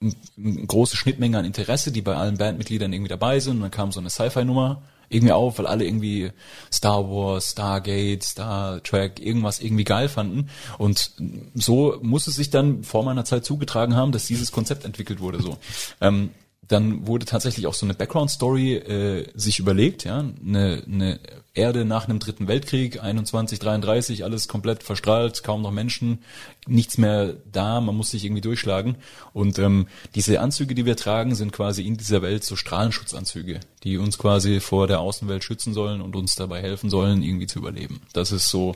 [0.00, 3.56] eine große Schnittmenge an Interesse, die bei allen Bandmitgliedern irgendwie dabei sind.
[3.56, 6.32] Und dann kam so eine Sci-Fi-Nummer irgendwie auf, weil alle irgendwie
[6.72, 10.48] Star Wars, Stargate, Star Trek, irgendwas irgendwie geil fanden.
[10.78, 11.12] Und
[11.54, 15.42] so muss es sich dann vor meiner Zeit zugetragen haben, dass dieses Konzept entwickelt wurde.
[15.42, 15.58] So.
[16.00, 16.30] Ähm,
[16.72, 21.20] dann wurde tatsächlich auch so eine Background-Story äh, sich überlegt, ja, eine, eine
[21.54, 26.20] Erde nach einem dritten Weltkrieg, 21, 33, alles komplett verstrahlt, kaum noch Menschen,
[26.66, 28.96] nichts mehr da, man muss sich irgendwie durchschlagen.
[29.34, 33.98] Und ähm, diese Anzüge, die wir tragen, sind quasi in dieser Welt so Strahlenschutzanzüge, die
[33.98, 38.00] uns quasi vor der Außenwelt schützen sollen und uns dabei helfen sollen, irgendwie zu überleben.
[38.14, 38.74] Das ist so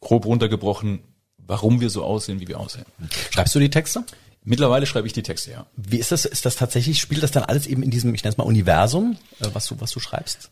[0.00, 1.00] grob runtergebrochen,
[1.38, 2.86] warum wir so aussehen, wie wir aussehen.
[3.30, 4.04] Schreibst du die Texte?
[4.44, 5.66] Mittlerweile schreibe ich die Texte, ja.
[5.74, 6.26] Wie ist das?
[6.26, 9.16] Ist das tatsächlich, spielt das dann alles eben in diesem, ich nenne es mal Universum,
[9.40, 10.50] äh, was du, was du schreibst?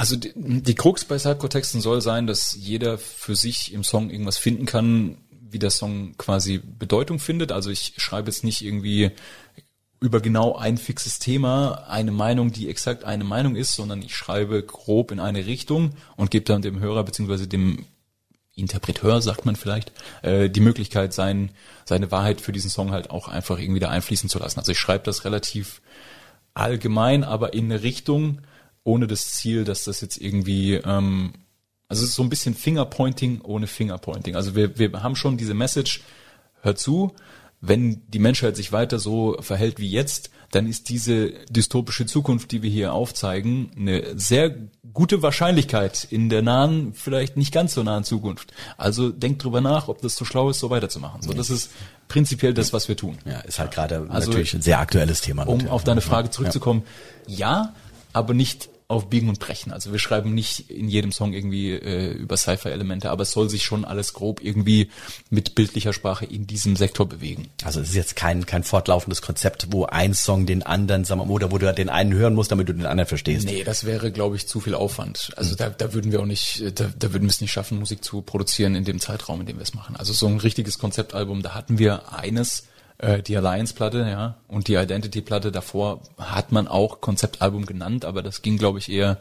[0.00, 4.38] Also die, die Krux bei Cypcore-Texten soll sein, dass jeder für sich im Song irgendwas
[4.38, 5.18] finden kann,
[5.50, 7.52] wie der Song quasi Bedeutung findet.
[7.52, 9.10] Also ich schreibe jetzt nicht irgendwie
[10.00, 14.62] über genau ein fixes Thema eine Meinung, die exakt eine Meinung ist, sondern ich schreibe
[14.62, 17.84] grob in eine Richtung und gebe dann dem Hörer beziehungsweise dem
[18.54, 21.50] Interpreteur, sagt man vielleicht, äh, die Möglichkeit, sein,
[21.84, 24.60] seine Wahrheit für diesen Song halt auch einfach irgendwie da einfließen zu lassen.
[24.60, 25.82] Also ich schreibe das relativ
[26.54, 28.40] allgemein, aber in eine Richtung,
[28.84, 31.32] ohne das Ziel, dass das jetzt irgendwie, ähm,
[31.88, 34.36] also es ist so ein bisschen Fingerpointing ohne Fingerpointing.
[34.36, 36.02] Also wir, wir haben schon diese Message,
[36.62, 37.12] hör zu,
[37.60, 42.62] wenn die Menschheit sich weiter so verhält wie jetzt, dann ist diese dystopische Zukunft, die
[42.62, 44.56] wir hier aufzeigen, eine sehr
[44.92, 48.52] gute Wahrscheinlichkeit in der nahen, vielleicht nicht ganz so nahen Zukunft.
[48.76, 51.22] Also denkt drüber nach, ob das so schlau ist, so weiterzumachen.
[51.22, 51.70] So, das ist
[52.08, 53.18] prinzipiell das, was wir tun.
[53.24, 55.42] Ja, ist halt gerade Also, natürlich ein sehr aktuelles Thema.
[55.42, 55.70] Um natürlich.
[55.70, 56.82] auf deine Frage zurückzukommen,
[57.28, 57.74] ja,
[58.12, 59.72] aber nicht auf Biegen und Brechen.
[59.72, 63.62] Also wir schreiben nicht in jedem Song irgendwie äh, über Sci-Fi-Elemente, aber es soll sich
[63.62, 64.90] schon alles grob irgendwie
[65.30, 67.50] mit bildlicher Sprache in diesem Sektor bewegen.
[67.62, 71.30] Also es ist jetzt kein, kein fortlaufendes Konzept, wo ein Song den anderen, sagen wir
[71.30, 73.46] oder wo du den einen hören musst, damit du den anderen verstehst.
[73.46, 75.32] Nee, das wäre, glaube ich, zu viel Aufwand.
[75.36, 78.02] Also da, da würden wir auch nicht, da, da würden wir es nicht schaffen, Musik
[78.02, 79.94] zu produzieren in dem Zeitraum, in dem wir es machen.
[79.94, 82.64] Also so ein richtiges Konzeptalbum, da hatten wir eines,
[83.00, 85.52] äh, die Alliance-Platte, ja, und die Identity-Platte.
[85.52, 89.18] Davor hat man auch Konzeptalbum genannt, aber das ging, glaube ich, eher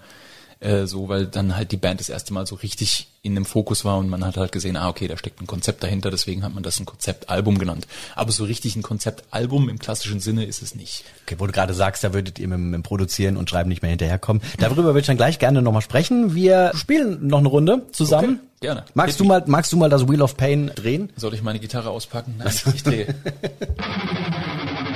[0.61, 3.85] äh, so, weil dann halt die Band das erste Mal so richtig in dem Fokus
[3.85, 6.53] war und man hat halt gesehen, ah, okay, da steckt ein Konzept dahinter, deswegen hat
[6.53, 7.87] man das ein Konzeptalbum genannt.
[8.15, 11.03] Aber so richtig ein Konzeptalbum im klassischen Sinne ist es nicht.
[11.25, 13.89] Okay, wo du gerade sagst, da würdet ihr mit, dem Produzieren und Schreiben nicht mehr
[13.89, 14.41] hinterherkommen.
[14.57, 16.35] Darüber würde ich dann gleich gerne nochmal sprechen.
[16.35, 18.39] Wir spielen noch eine Runde zusammen.
[18.41, 18.85] Okay, gerne.
[18.93, 21.11] Magst Hit du mal, magst du mal das Wheel of Pain drehen?
[21.15, 22.35] Soll ich meine Gitarre auspacken?
[22.37, 23.15] Nein, ich drehe.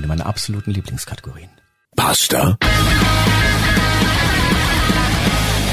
[0.00, 1.50] eine meiner absoluten Lieblingskategorien.
[1.94, 2.56] Pasta.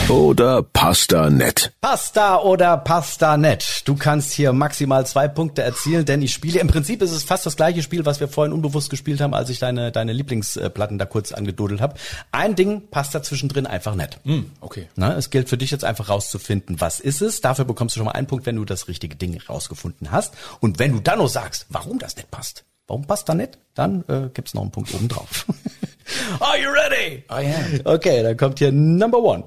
[0.09, 1.73] oder Pasta nett?
[1.79, 3.83] Pasta oder Pasta net.
[3.85, 7.45] Du kannst hier maximal zwei Punkte erzielen, denn ich spiele, im Prinzip ist es fast
[7.45, 11.05] das gleiche Spiel, was wir vorhin unbewusst gespielt haben, als ich deine, deine Lieblingsplatten da
[11.05, 11.95] kurz angedudelt habe.
[12.31, 14.19] Ein Ding passt da zwischendrin einfach nett.
[14.23, 14.87] Hm, okay.
[14.95, 17.39] Na, es gilt für dich jetzt einfach rauszufinden, was ist es.
[17.39, 20.33] Dafür bekommst du schon mal einen Punkt, wenn du das richtige Ding rausgefunden hast.
[20.59, 24.03] Und wenn du dann noch sagst, warum das nicht passt, warum passt da nicht, dann
[24.07, 25.45] äh, gibt's noch einen Punkt oben drauf.
[26.39, 27.23] Are you ready?
[27.29, 27.81] I am.
[27.83, 29.43] Okay, dann kommt hier Number One.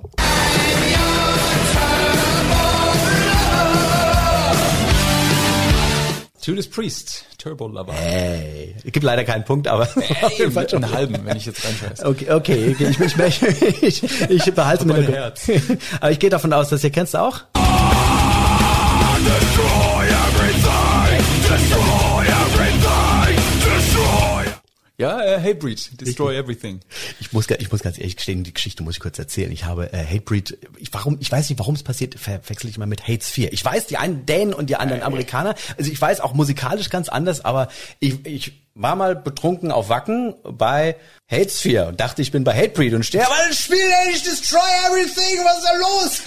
[6.42, 7.92] Judas Priest, Turbo Lover.
[7.92, 9.82] Hey, es gibt leider keinen Punkt, aber
[10.22, 10.82] auf jeden Fall schon.
[10.82, 12.06] einen halben, wenn ich jetzt reinscheiße.
[12.06, 12.86] Okay, okay, okay.
[12.90, 15.50] Ich, ich, ich, ich, ich behalte mir Herz.
[16.00, 17.44] Aber ich gehe davon aus, dass ihr kennst auch.
[25.00, 26.80] Ja, äh, Hatebreed, Destroy Everything.
[27.20, 29.50] Ich muss, ich muss ganz ehrlich gestehen, die Geschichte muss ich kurz erzählen.
[29.50, 32.84] Ich habe äh, Hatebreed, ich, warum, ich weiß nicht, warum es passiert, verwechsel ich mal
[32.84, 33.50] mit Hates 4.
[33.54, 35.54] Ich weiß, die einen Dänen und die anderen Amerikaner.
[35.78, 40.34] Also ich weiß auch musikalisch ganz anders, aber ich, ich war mal betrunken auf Wacken
[40.42, 40.96] bei
[41.30, 43.76] Hates 4 und dachte, ich bin bei Hatebreed und stehe, aber das Spiel
[44.08, 46.22] nicht Destroy Everything, was ist da los?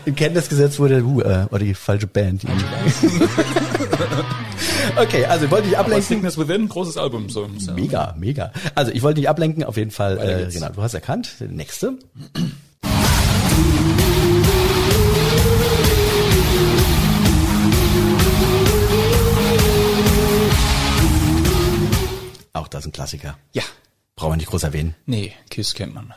[0.04, 2.42] In Kenntnis gesetzt wurde, uh, äh, oder die falsche Band.
[2.42, 2.48] Die
[5.00, 6.06] okay, also wollte ich Aber ablenken.
[6.06, 7.30] Sickness Within, großes Album.
[7.30, 7.48] So.
[7.74, 8.52] Mega, mega.
[8.74, 10.18] Also ich wollte nicht ablenken, auf jeden Fall.
[10.18, 11.36] Äh, genau, du hast erkannt.
[11.40, 11.94] Nächste.
[22.58, 23.38] Auch das ist ein Klassiker.
[23.52, 23.62] Ja.
[24.16, 24.96] Brauchen wir nicht groß erwähnen.
[25.06, 26.12] Nee, Kiss kennt man.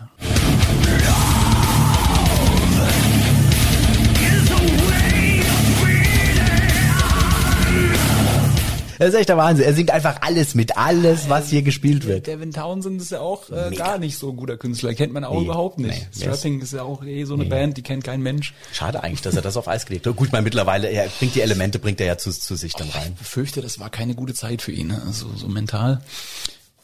[9.01, 9.65] Das ist echt der Wahnsinn.
[9.65, 12.27] Er singt einfach alles mit, alles, was hier gespielt wird.
[12.27, 14.93] Devin Townsend ist ja auch äh, gar nicht so ein guter Künstler.
[14.93, 16.07] Kennt man auch Nee, überhaupt nicht.
[16.15, 18.53] nee, Strapping ist ja auch eh so eine Band, die kennt kein Mensch.
[18.71, 20.15] Schade eigentlich, dass er das auf Eis gelegt hat.
[20.15, 23.13] Gut, meine, mittlerweile, er bringt die Elemente, bringt er ja zu, zu sich dann rein.
[23.15, 25.01] Ich befürchte, das war keine gute Zeit für ihn, ne?
[25.03, 26.01] also so mental.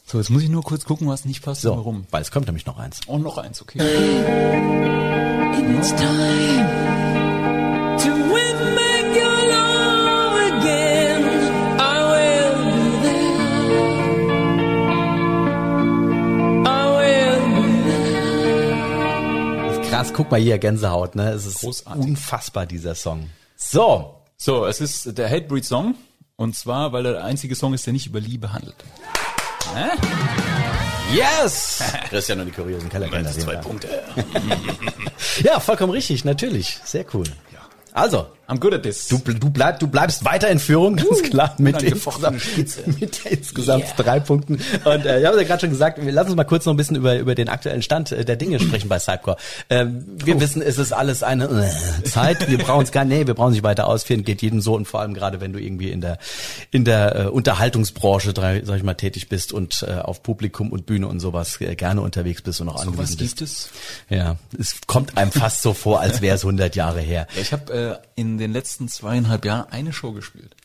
[0.07, 2.07] So, jetzt muss ich nur kurz gucken, was nicht passt So, und warum.
[2.09, 3.01] weil es kommt nämlich noch eins.
[3.05, 3.77] Und noch eins, okay.
[5.77, 7.26] It's time
[19.97, 21.31] Krass, guck mal hier, Gänsehaut, ne?
[21.31, 22.03] Es ist Großartig.
[22.03, 23.31] unfassbar, dieser Song.
[23.55, 24.21] So.
[24.37, 25.95] So, es ist der Hatebreed Song.
[26.35, 28.75] Und zwar, weil er der einzige Song ist, der nicht über Liebe handelt.
[31.11, 31.81] Yes!
[32.09, 33.31] Christian und die kuriosen Kellerkinder.
[33.31, 33.87] Zwei Punkte.
[35.43, 36.79] Ja, vollkommen richtig, natürlich.
[36.83, 37.25] Sehr cool.
[37.91, 39.09] Also, I'm good at this.
[39.09, 42.41] du, du, bleib, du bleibst weiter in Führung, ganz klar, mit, insgesamt,
[42.99, 44.55] mit insgesamt drei Punkten.
[44.85, 46.77] Und äh, ich habe ja gerade schon gesagt, wir lassen uns mal kurz noch ein
[46.77, 49.35] bisschen über, über den aktuellen Stand äh, der Dinge sprechen bei Cypcore.
[49.69, 53.33] Ähm, wir wissen, es ist alles eine äh, Zeit, wir brauchen es gar nee, wir
[53.33, 55.99] brauchen nicht weiter ausführen, geht jedem so und vor allem gerade, wenn du irgendwie in
[55.99, 56.17] der
[56.71, 61.07] in der äh, Unterhaltungsbranche, sag ich mal, tätig bist und äh, auf Publikum und Bühne
[61.07, 63.37] und sowas äh, gerne unterwegs bist und auch was angewiesen bist.
[63.37, 63.69] gibt es?
[64.09, 67.27] Ja, es kommt einem fast so vor, als wäre es 100 Jahre her.
[67.35, 70.55] Ich habe äh, in den letzten zweieinhalb Jahren eine Show gespielt.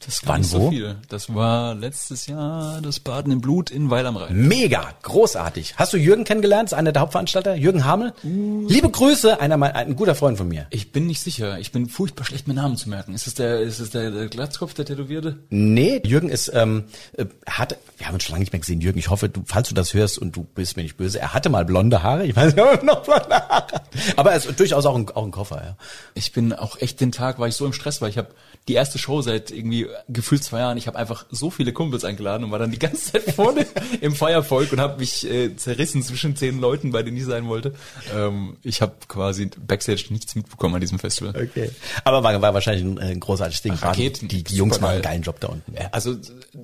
[0.00, 0.70] Das war Wann, nicht so wo?
[0.70, 0.96] viel.
[1.08, 4.48] Das war letztes Jahr das Baden im Blut in Weil am Rhein.
[4.48, 5.74] Mega, großartig.
[5.76, 6.70] Hast du Jürgen kennengelernt?
[6.70, 7.54] Ist einer der Hauptveranstalter?
[7.54, 8.12] Jürgen Hamel?
[8.22, 10.66] Liebe Grüße, einer mein, ein guter Freund von mir.
[10.70, 11.58] Ich bin nicht sicher.
[11.58, 13.14] Ich bin furchtbar schlecht, mir Namen zu merken.
[13.14, 15.38] Ist es der, ist es der, der Glatzkopf, der Tätowierte?
[15.50, 16.84] Nee, Jürgen ist, ähm,
[17.16, 18.98] äh, hat, wir haben uns schon lange nicht mehr gesehen, Jürgen.
[18.98, 21.48] Ich hoffe, du, falls du das hörst und du bist mir nicht böse, er hatte
[21.48, 22.26] mal blonde Haare.
[22.26, 23.82] Ich weiß nicht, ob er noch blonde Haare hat.
[24.16, 25.76] Aber er ist durchaus auch ein, auch ein Koffer, ja.
[26.14, 28.28] Ich bin auch echt den Tag, war ich so im Stress, weil ich habe
[28.68, 30.78] die erste Show seit irgendwie gefühlt zwei Jahren.
[30.78, 33.66] Ich habe einfach so viele Kumpels eingeladen und war dann die ganze Zeit vorne
[34.00, 37.74] im Feiervolk und habe mich äh, zerrissen zwischen zehn Leuten, bei denen ich sein wollte.
[38.14, 41.30] Ähm, ich habe quasi backstage nichts mitbekommen an diesem Festival.
[41.30, 41.70] Okay.
[42.04, 43.72] Aber war, war wahrscheinlich ein, ein großartiges Ding.
[43.72, 45.74] Raketen, die, die Jungs machen einen geilen Job da unten.
[45.74, 46.16] Ja, Also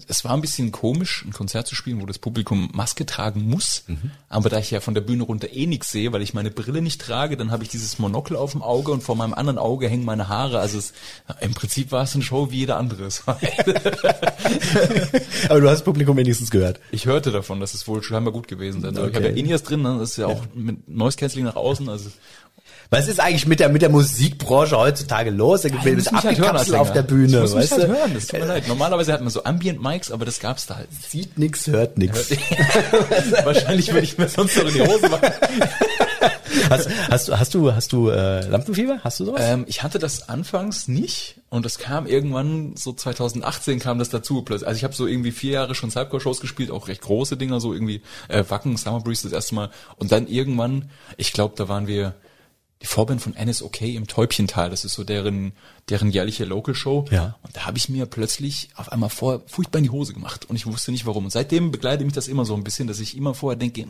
[0.07, 3.85] es war ein bisschen komisch, ein Konzert zu spielen, wo das Publikum Maske tragen muss.
[4.29, 6.81] Aber da ich ja von der Bühne runter eh nichts sehe, weil ich meine Brille
[6.81, 9.89] nicht trage, dann habe ich dieses Monokel auf dem Auge und vor meinem anderen Auge
[9.89, 10.61] hängen meine Haare.
[10.61, 10.93] Also es,
[11.41, 13.09] im Prinzip war es eine Show wie jeder andere.
[15.49, 16.81] Aber du hast das Publikum wenigstens gehört.
[16.91, 19.11] ich hörte davon, dass es wohl scheinbar gut gewesen sein soll.
[19.11, 19.99] Ich habe ja In-Ears drin, ne?
[20.01, 21.89] das ist ja auch mit Noise Cancelling nach außen.
[21.89, 22.11] Also
[22.91, 25.61] Was ist eigentlich mit der, mit der Musikbranche heutzutage los?
[25.63, 27.89] Da gibt Nein, es mich halt auf der Bühne, Ich muss mich weißt halt du?
[27.89, 28.67] hören, das tut mir leid.
[28.67, 30.89] Normalerweise hat man so Ambient Mics, aber das gab's da halt.
[31.07, 32.31] Sieht nix, hört nix.
[33.45, 35.29] Wahrscheinlich würde ich mir sonst noch in die Hose machen.
[36.71, 38.99] Hast, hast, du- hast du, hast du äh, Lampenfieber?
[39.03, 39.41] Hast du sowas?
[39.43, 44.45] Ähm, ich hatte das anfangs nicht und das kam irgendwann, so 2018 kam das dazu.
[44.51, 47.73] Also ich habe so irgendwie vier Jahre schon Cybercore-Shows gespielt, auch recht große Dinger, so
[47.73, 49.71] irgendwie äh, Wacken, Summer Breeze das erste Mal.
[49.97, 52.15] Und dann irgendwann, ich glaube, da waren wir
[52.83, 54.71] die Vorband von NSOK im Täubchental.
[54.71, 55.53] Das ist so deren,
[55.89, 57.07] deren jährliche Local-Show.
[57.11, 57.37] Ja.
[57.43, 60.57] Und da habe ich mir plötzlich auf einmal vor furchtbar in die Hose gemacht und
[60.57, 61.25] ich wusste nicht warum.
[61.25, 63.85] Und seitdem begleitet mich das immer so ein bisschen, dass ich immer vorher denke,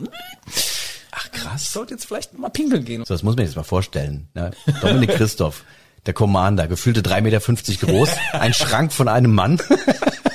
[1.11, 3.03] ach krass, sollte jetzt vielleicht mal pinkeln gehen.
[3.05, 4.27] So, das muss man sich jetzt mal vorstellen.
[4.33, 4.51] Ne?
[4.81, 5.63] Dominik Christoph,
[6.05, 9.61] der Commander, gefühlte 3,50 Meter groß, ein Schrank von einem Mann,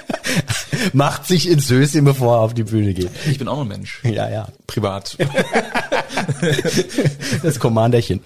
[0.92, 3.10] macht sich ins Höschen, bevor er auf die Bühne geht.
[3.26, 4.00] Ich bin auch ein Mensch.
[4.04, 5.16] Ja, ja, Privat.
[7.42, 8.20] das Commanderchen.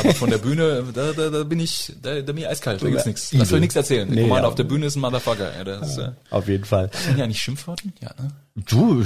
[0.00, 2.88] Aber von der Bühne, da, da, da bin ich, da, da bin ich eiskalt, da
[2.88, 3.32] gibt's nichts.
[3.32, 4.06] Lass euch nichts erzählen.
[4.08, 4.48] Der Nee, Commander ja.
[4.48, 5.50] auf der Bühne ist ein Motherfucker.
[5.56, 6.90] Ja, das, äh, Auf jeden Fall.
[7.06, 7.92] sind ja nicht Schimpfworten?
[8.00, 8.30] Ja, ne?
[8.68, 9.04] Du,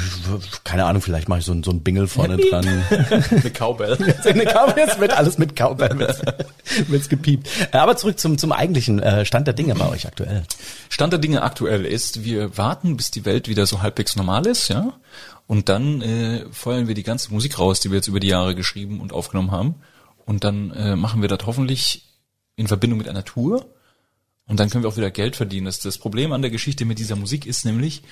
[0.64, 2.50] keine Ahnung, vielleicht mache ich so, ein- so ein Bingel vorne Piep.
[2.50, 2.66] dran.
[3.30, 3.96] Eine Cowbell.
[4.24, 6.20] Eine Cowbell, jetzt wird alles mit Cowbell wird's,
[6.88, 7.48] wird's gepiept.
[7.72, 10.42] Äh, Aber zurück zum, zum eigentlichen äh, Stand der Dinge bei euch aktuell.
[10.88, 14.68] Stand der Dinge aktuell ist, wir warten, bis die Welt wieder so halbwegs normal ist,
[14.68, 14.92] ja.
[15.46, 18.54] Und dann äh, feuern wir die ganze Musik raus, die wir jetzt über die Jahre
[18.54, 19.74] geschrieben und aufgenommen haben.
[20.24, 22.08] Und dann äh, machen wir das hoffentlich
[22.56, 23.66] in Verbindung mit einer Tour.
[24.46, 25.66] Und dann können wir auch wieder Geld verdienen.
[25.66, 28.02] Das, das Problem an der Geschichte mit dieser Musik ist nämlich,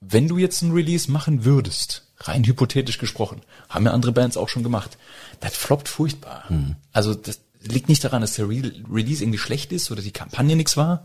[0.00, 4.48] wenn du jetzt ein Release machen würdest, rein hypothetisch gesprochen, haben ja andere Bands auch
[4.48, 4.98] schon gemacht,
[5.40, 6.44] das floppt furchtbar.
[6.92, 10.56] Also das liegt nicht daran, dass der Re Release irgendwie schlecht ist oder die Kampagne
[10.56, 11.04] nichts war.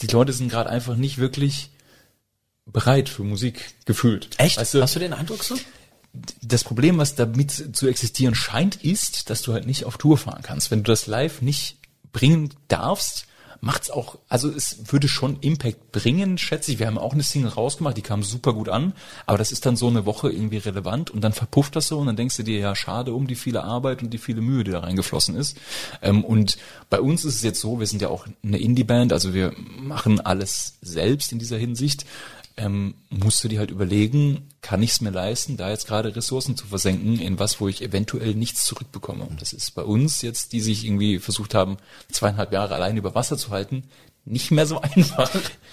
[0.00, 1.70] Die Leute sind gerade einfach nicht wirklich
[2.66, 4.28] bereit für Musik gefühlt.
[4.38, 4.58] Echt?
[4.58, 5.56] Weißt du, Hast du den Eindruck so?
[6.42, 10.42] das Problem, was damit zu existieren scheint, ist, dass du halt nicht auf Tour fahren
[10.42, 10.70] kannst.
[10.70, 11.76] Wenn du das live nicht
[12.12, 13.26] bringen darfst,
[13.60, 16.78] macht's auch, also es würde schon Impact bringen, schätze ich.
[16.78, 18.92] Wir haben auch eine Single rausgemacht, die kam super gut an,
[19.24, 22.06] aber das ist dann so eine Woche irgendwie relevant und dann verpufft das so und
[22.06, 24.70] dann denkst du dir, ja, schade um die viele Arbeit und die viele Mühe, die
[24.70, 25.56] da reingeflossen ist.
[26.02, 26.58] Ähm, und
[26.90, 30.20] bei uns ist es jetzt so, wir sind ja auch eine Indie-Band, also wir machen
[30.20, 32.04] alles selbst in dieser Hinsicht
[32.56, 36.56] ähm, musst du dir halt überlegen, kann ich es mir leisten, da jetzt gerade Ressourcen
[36.56, 39.24] zu versenken in was, wo ich eventuell nichts zurückbekomme.
[39.24, 41.76] Und das ist bei uns jetzt, die sich irgendwie versucht haben,
[42.10, 43.84] zweieinhalb Jahre allein über Wasser zu halten,
[44.24, 45.30] nicht mehr so einfach.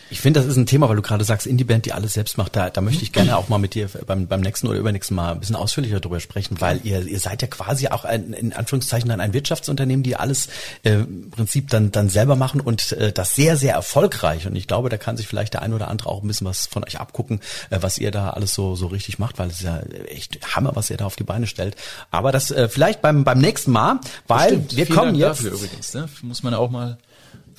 [0.10, 2.56] Ich finde, das ist ein Thema, weil du gerade sagst, Indie-Band, die alles selbst macht.
[2.56, 5.32] Da, da möchte ich gerne auch mal mit dir beim, beim nächsten oder übernächsten Mal
[5.32, 9.10] ein bisschen ausführlicher drüber sprechen, weil ihr, ihr seid ja quasi auch ein, in Anführungszeichen
[9.10, 10.50] dann ein Wirtschaftsunternehmen, die alles
[10.84, 14.46] äh, im Prinzip dann, dann selber machen und äh, das sehr, sehr erfolgreich.
[14.46, 16.68] Und ich glaube, da kann sich vielleicht der ein oder andere auch ein bisschen was
[16.68, 17.39] von euch abgucken,
[17.70, 20.76] äh, was ihr da alles so, so richtig macht, weil es ist ja echt Hammer,
[20.76, 21.76] was ihr da auf die Beine stellt.
[22.12, 25.39] Aber das äh, vielleicht beim, beim nächsten Mal, weil wir Vielen kommen Dank jetzt.
[25.39, 26.10] dafür übrigens, ne?
[26.22, 26.98] Muss man ja auch mal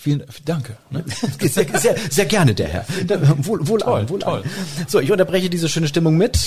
[0.04, 0.76] vielen Danke.
[0.90, 1.02] Ne?
[1.40, 2.84] Sehr, sehr, sehr gerne, der Herr.
[3.38, 4.42] Wohl, wohl Toll, an, wohl toll.
[4.42, 4.50] an.
[4.86, 6.38] So, ich unterbreche diese schöne Stimmung mit.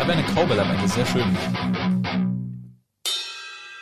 [0.00, 1.24] Aber eine Cowbell am Ende, sehr schön.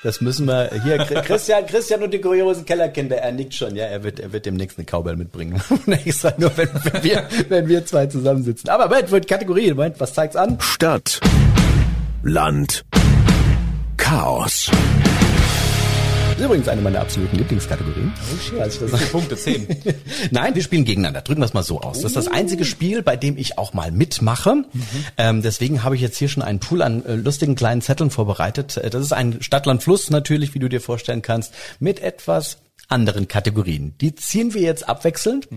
[0.02, 3.16] Das müssen wir hier Christian, Christian und die kuriosen Kellerkinder.
[3.16, 5.60] Er nickt schon, ja, er wird, er wird demnächst eine Cowbell mitbringen.
[5.86, 8.68] Extra nur, wenn, wenn wir, wenn wir zwei zusammensitzen.
[8.70, 10.58] Aber Moment, wird Kategorie, Moment, was zeigt's an?
[10.60, 11.20] Stadt,
[12.22, 12.84] Land,
[13.96, 14.70] Chaos.
[16.38, 18.12] Das ist übrigens eine meiner absoluten Lieblingskategorien.
[18.60, 19.36] Als ich das Wie viele Punkte?
[19.36, 19.66] Zehn.
[20.30, 21.20] Nein, wir spielen gegeneinander.
[21.22, 21.96] Drücken wir es mal so aus.
[21.96, 24.64] Das ist das einzige Spiel, bei dem ich auch mal mitmache.
[25.16, 28.76] Ähm, deswegen habe ich jetzt hier schon einen Pool an äh, lustigen kleinen Zetteln vorbereitet.
[28.76, 33.94] Äh, Das ist ein Stadtland-Fluss natürlich, wie du dir vorstellen kannst, mit etwas anderen Kategorien.
[34.00, 35.48] Die ziehen wir jetzt abwechselnd.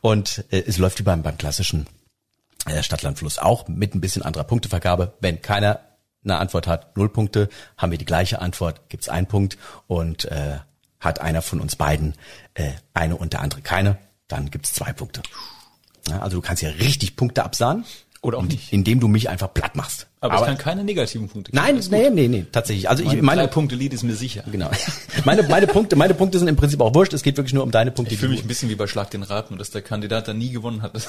[0.00, 1.88] Und äh, es läuft wie beim, beim klassischen
[2.66, 5.14] äh, Stadtlandfluss auch mit ein bisschen anderer Punktevergabe.
[5.20, 5.80] Wenn keiner
[6.24, 9.56] eine Antwort hat, null Punkte, haben wir die gleiche Antwort, gibt's einen Punkt
[9.86, 10.58] und äh,
[10.98, 12.14] hat einer von uns beiden
[12.54, 13.96] äh, eine und der andere keine,
[14.28, 15.22] dann gibt's zwei Punkte.
[16.08, 17.84] Ja, also du kannst ja richtig Punkte absahen.
[18.22, 18.70] Oder auch nicht.
[18.70, 20.06] Indem du mich einfach platt machst.
[20.20, 21.52] Aber, ich kann keine negativen Punkte.
[21.54, 21.98] Nein, ist gut.
[21.98, 22.90] nee, nee, nee, tatsächlich.
[22.90, 24.44] Also ich Mein meine Punkte Lied ist mir sicher.
[24.52, 24.70] genau.
[25.24, 27.14] Meine meine Punkte, meine Punkte sind im Prinzip auch wurscht.
[27.14, 28.12] Es geht wirklich nur um deine Punkte.
[28.12, 30.34] Ich fühle mich ein bisschen wie bei Schlag den Rat, nur dass der Kandidat da
[30.34, 30.92] nie gewonnen hat.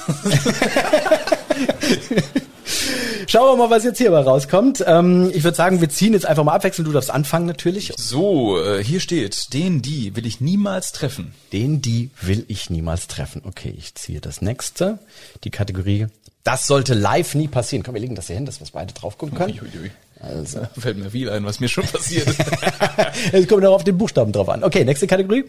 [3.26, 4.84] Schauen wir mal, was jetzt hier mal rauskommt.
[4.86, 6.88] Ähm, ich würde sagen, wir ziehen jetzt einfach mal abwechselnd.
[6.88, 7.92] Du darfst anfangen natürlich.
[7.96, 11.32] So, äh, hier steht, den, die will ich niemals treffen.
[11.52, 13.42] Den, die will ich niemals treffen.
[13.44, 14.98] Okay, ich ziehe das nächste.
[15.44, 16.06] Die Kategorie.
[16.44, 17.84] Das sollte live nie passieren.
[17.84, 19.52] Komm, wir legen das hier hin, dass wir beide drauf gucken können.
[19.52, 19.90] Uiuiui.
[20.20, 20.66] Also.
[20.78, 22.40] Fällt mir viel ein, was mir schon passiert ist.
[23.32, 24.64] Es kommt auch auf den Buchstaben drauf an.
[24.64, 25.44] Okay, nächste Kategorie.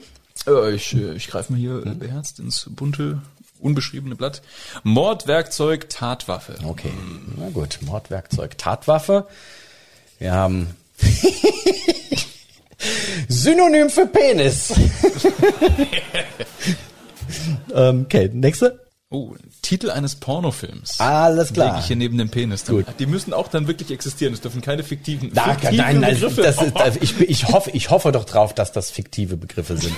[0.48, 3.22] äh, ich äh, ich greife mal hier äh, beherzt ins bunte
[3.64, 4.42] unbeschriebene Blatt.
[4.84, 6.56] Mordwerkzeug, Tatwaffe.
[6.64, 6.92] Okay,
[7.38, 7.80] na gut.
[7.82, 9.28] Mordwerkzeug, Tatwaffe.
[10.20, 10.76] Wir haben
[13.28, 14.74] Synonym für Penis.
[17.74, 18.80] ähm, okay, nächste.
[19.10, 21.00] Oh, Titel eines Pornofilms.
[21.00, 21.68] Alles klar.
[21.68, 22.66] Lege ich hier neben dem Penis.
[22.66, 22.86] Gut.
[22.98, 24.34] Die müssen auch dann wirklich existieren.
[24.34, 26.42] Es dürfen keine fiktiven, Na, fiktiven nein, nein, Begriffe.
[26.42, 29.94] das ist, das, ich, ich, hoffe, ich hoffe doch drauf, dass das fiktive Begriffe sind.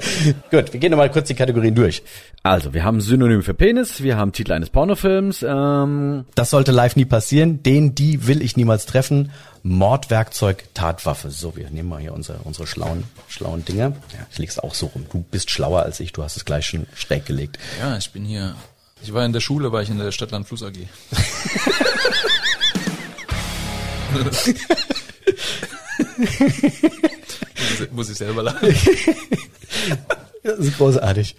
[0.50, 2.02] Gut, wir gehen nochmal kurz die Kategorien durch.
[2.42, 6.96] Also, wir haben Synonym für Penis, wir haben Titel eines Pornofilms, ähm, Das sollte live
[6.96, 7.62] nie passieren.
[7.62, 9.30] Den, die will ich niemals treffen.
[9.62, 11.30] Mordwerkzeug, Tatwaffe.
[11.30, 13.92] So, wir nehmen mal hier unsere, unsere schlauen, schlauen Dinger.
[14.12, 15.06] Ja, ich leg's auch so rum.
[15.10, 16.12] Du bist schlauer als ich.
[16.12, 17.58] Du hast es gleich schon schräg gelegt.
[17.80, 18.54] Ja, ich bin hier.
[19.02, 20.74] Ich war in der Schule, war ich in der Stadtland Fluss AG.
[27.92, 28.74] Muss ich selber lachen.
[30.42, 31.36] Das ist großartig.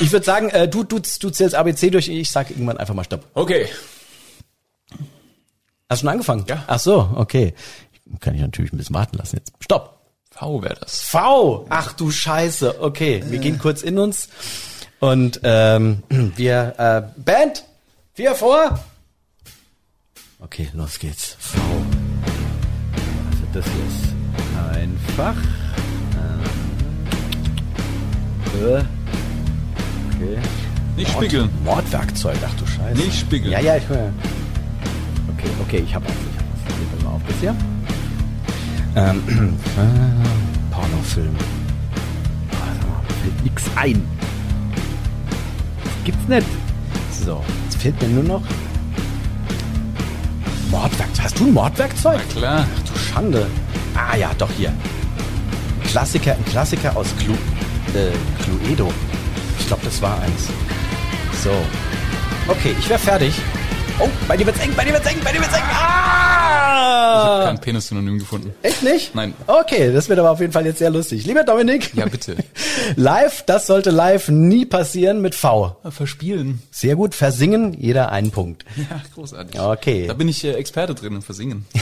[0.00, 2.08] Ich würde sagen, äh, du, du, du zählst ABC durch.
[2.08, 3.24] Ich sag irgendwann einfach mal Stopp.
[3.34, 3.66] Okay.
[5.88, 6.44] Hast du schon angefangen?
[6.48, 6.64] Ja.
[6.66, 7.54] Ach so, okay.
[8.20, 9.52] Kann ich natürlich ein bisschen warten lassen jetzt.
[9.60, 9.96] Stopp.
[10.30, 11.00] V wäre das.
[11.00, 11.66] V.
[11.70, 12.82] Ach du Scheiße.
[12.82, 14.28] Okay, wir gehen kurz in uns
[15.00, 17.64] und ähm, wir äh, Band
[18.12, 18.78] vier vor.
[20.40, 21.36] Okay, los geht's.
[21.38, 21.58] V.
[23.30, 24.14] also das ist
[24.74, 25.36] einfach.
[28.54, 28.78] Äh,
[30.14, 30.38] okay.
[30.96, 31.50] Nicht spiegeln.
[31.64, 32.36] Mordwerkzeug.
[32.46, 33.00] Ach du Scheiße.
[33.00, 33.52] Nicht spiegeln.
[33.52, 34.10] Ja, ja, ich höre.
[35.36, 36.76] Okay, okay, ich habe was, ich habe was.
[36.76, 37.54] Gehen wir mal auf das hier.
[38.96, 39.22] Ähm,
[39.76, 41.36] äh, Pornofilm.
[43.22, 44.02] Fällt nix ein.
[45.84, 46.46] Das gibt's nicht.
[47.24, 48.42] So, jetzt fehlt mir nur noch
[50.70, 51.24] Mordwerkzeug.
[51.24, 52.20] Hast du ein Mordwerkzeug?
[52.34, 52.66] Na klar.
[52.74, 53.46] Ach du Schande.
[53.94, 54.72] Ah ja, doch hier.
[55.84, 57.34] Klassiker, ein Klassiker aus Clu,
[57.94, 58.10] äh,
[58.42, 58.92] Cluedo.
[59.58, 60.48] Ich glaube, das war eins.
[61.42, 61.50] So.
[62.48, 63.34] Okay, ich wäre fertig.
[63.98, 65.62] Oh, bei dir wird's eng, bei dir wird's eng, bei dir wird's eng.
[65.68, 67.44] Ich habe Ah!
[67.46, 68.52] kein Penis-Synonym gefunden.
[68.62, 69.14] Echt nicht?
[69.14, 69.32] Nein.
[69.46, 71.24] Okay, das wird aber auf jeden Fall jetzt sehr lustig.
[71.24, 71.94] Lieber Dominik.
[71.94, 72.36] Ja, bitte.
[72.96, 75.76] Live, das sollte live nie passieren mit V.
[75.88, 76.62] Verspielen.
[76.70, 78.64] Sehr gut, versingen, jeder einen Punkt.
[78.76, 79.58] Ja, großartig.
[79.58, 80.06] Okay.
[80.06, 81.64] Da bin ich äh, Experte drin im Versingen.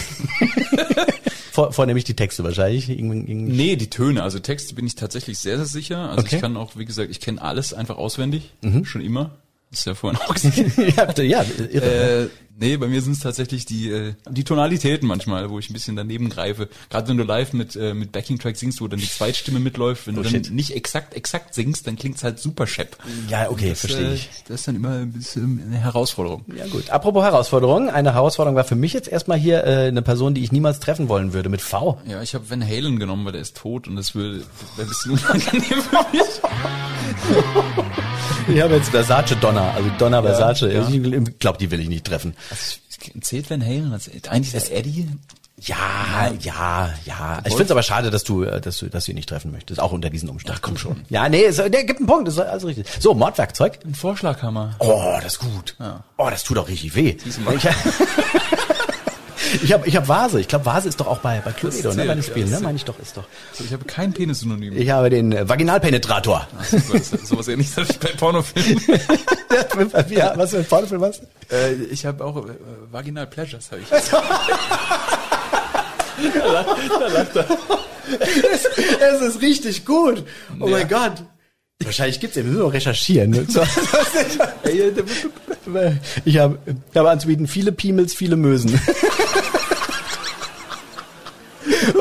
[1.55, 2.89] Vor, vornehmlich die Texte wahrscheinlich.
[2.89, 4.25] Irgend- irgend- Nee, die Töne.
[4.25, 6.11] Also Texte bin ich tatsächlich sehr, sehr sicher.
[6.11, 6.35] Also Okay.
[6.35, 8.51] ich kann auch, wie gesagt, ich kenne alles einfach auswendig.
[8.63, 8.85] Mhm.
[8.85, 9.39] Schon immer.
[9.71, 10.73] Das ist ja vorhin auch gesehen.
[10.97, 12.23] ja, ja, irre.
[12.25, 12.29] Äh,
[12.59, 15.97] nee, bei mir sind es tatsächlich die äh, die Tonalitäten manchmal, wo ich ein bisschen
[15.97, 16.69] daneben greife.
[16.91, 20.07] Gerade wenn du live mit äh, mit Backing Track singst, wo dann die Zweitstimme mitläuft,
[20.07, 20.53] wenn Oh, du dann shit.
[20.53, 22.97] nicht exakt exakt singst, dann klingt's halt super schepp.
[23.29, 24.29] ja, okay, Das, verstehe äh, ich.
[24.49, 26.45] Das ist dann immer ein bisschen eine Herausforderung.
[26.57, 26.91] Ja gut.
[26.91, 27.89] Apropos Herausforderung.
[27.91, 31.09] Eine Herausforderung war für mich jetzt erstmal hier äh, eine Person, die ich niemals treffen
[31.09, 32.01] wollen würde, mit V.
[32.07, 34.45] Ja, ich habe Van Halen genommen, weil der ist tot und das würde
[34.79, 36.23] ein bisschen unangenehm für mich.
[38.47, 40.71] Ich habe jetzt Versace Donna, also Donna Versace.
[40.73, 40.87] ja.
[40.89, 42.35] Ich glaube, die will ich nicht treffen.
[42.51, 42.77] Also,
[43.21, 43.93] zählt Van Halen?
[43.93, 45.09] als- Eigentlich ist Eddie.
[45.61, 47.39] Ja, ja, ja.
[47.45, 49.53] Ich finde es aber schade, dass du, äh, dass du, dass du ihn nicht treffen
[49.53, 50.59] möchtest, auch unter diesen Umständen.
[50.59, 51.05] Ach, komm schon.
[51.09, 52.87] Ja, nee, es, der gibt einen Punkt, das ist also richtig.
[52.99, 53.79] So, Mordwerkzeug.
[53.85, 54.75] Ein Vorschlaghammer.
[54.81, 55.77] Oh, das ist gut.
[55.79, 56.03] Ja.
[56.19, 57.17] Oh, das tut auch richtig weh.
[59.63, 60.41] Ich, habe ich hab Vase.
[60.41, 62.61] Ich glaube, Vase ist doch auch bei, bei Cluedo, ne, bei den ja, Spielen, ne?
[62.61, 63.25] Meine ich doch, ist doch.
[63.59, 64.77] Ich habe kein Penis-Synonym.
[64.77, 66.49] Ich habe den äh, Vaginalpenetrator.
[66.63, 68.83] Super, das ist sowas ähnliches habe ich bei Pornofilmen.
[70.11, 71.21] ja, was für ein Pornofilm was?
[71.51, 72.51] äh, ich habe auch äh,
[72.91, 73.89] Vaginal Pleasures habe ich.
[79.01, 80.25] Es ist richtig gut.
[80.61, 81.25] Oh mein Gott.
[81.83, 83.31] Wahrscheinlich gibt's ja, wir müssen noch recherchieren.
[83.31, 83.47] ne?
[85.65, 85.73] So,
[86.25, 88.81] ich habe ich habe anzubieten viele Piemels, viele Mösen.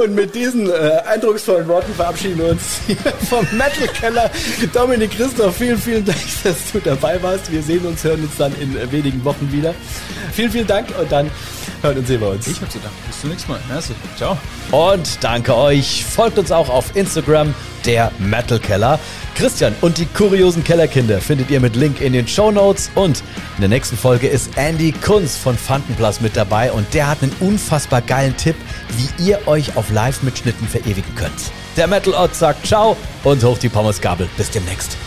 [0.04, 2.98] Und mit diesen äh, eindrucksvollen Worten verabschieden wir uns hier
[3.30, 4.30] vom Metal Keller.
[4.74, 7.52] Dominik Christoph, vielen, vielen Dank, dass du dabei warst.
[7.52, 9.74] Wir sehen uns, hören uns dann in äh, wenigen Wochen wieder.
[10.34, 11.30] Vielen, vielen Dank und dann
[11.82, 12.48] hören und sehen wir uns.
[12.48, 12.98] Ich habe zu danken.
[13.08, 13.60] Bis zum nächsten Mal.
[13.70, 13.94] Merci.
[14.18, 14.38] Ciao.
[14.72, 16.04] Und danke euch.
[16.06, 17.54] Folgt uns auch auf Instagram,
[17.86, 19.00] der Metal Keller.
[19.36, 22.92] Christian und die kuriosen Kellerkinder findet ihr mit Link in den Show Notes.
[22.96, 23.24] Und
[23.56, 26.72] in der nächsten Folge ist Andy Kunz von Fantenplas mit dabei.
[26.72, 28.56] Und der hat einen unfassbar geilen Tipp,
[28.98, 31.52] wie ihr euch auf Live-Mitschnitten verewigen könnt.
[31.78, 34.28] Der Metal Ott sagt Ciao und hoch die Pommesgabel.
[34.38, 34.98] Bis demnächst.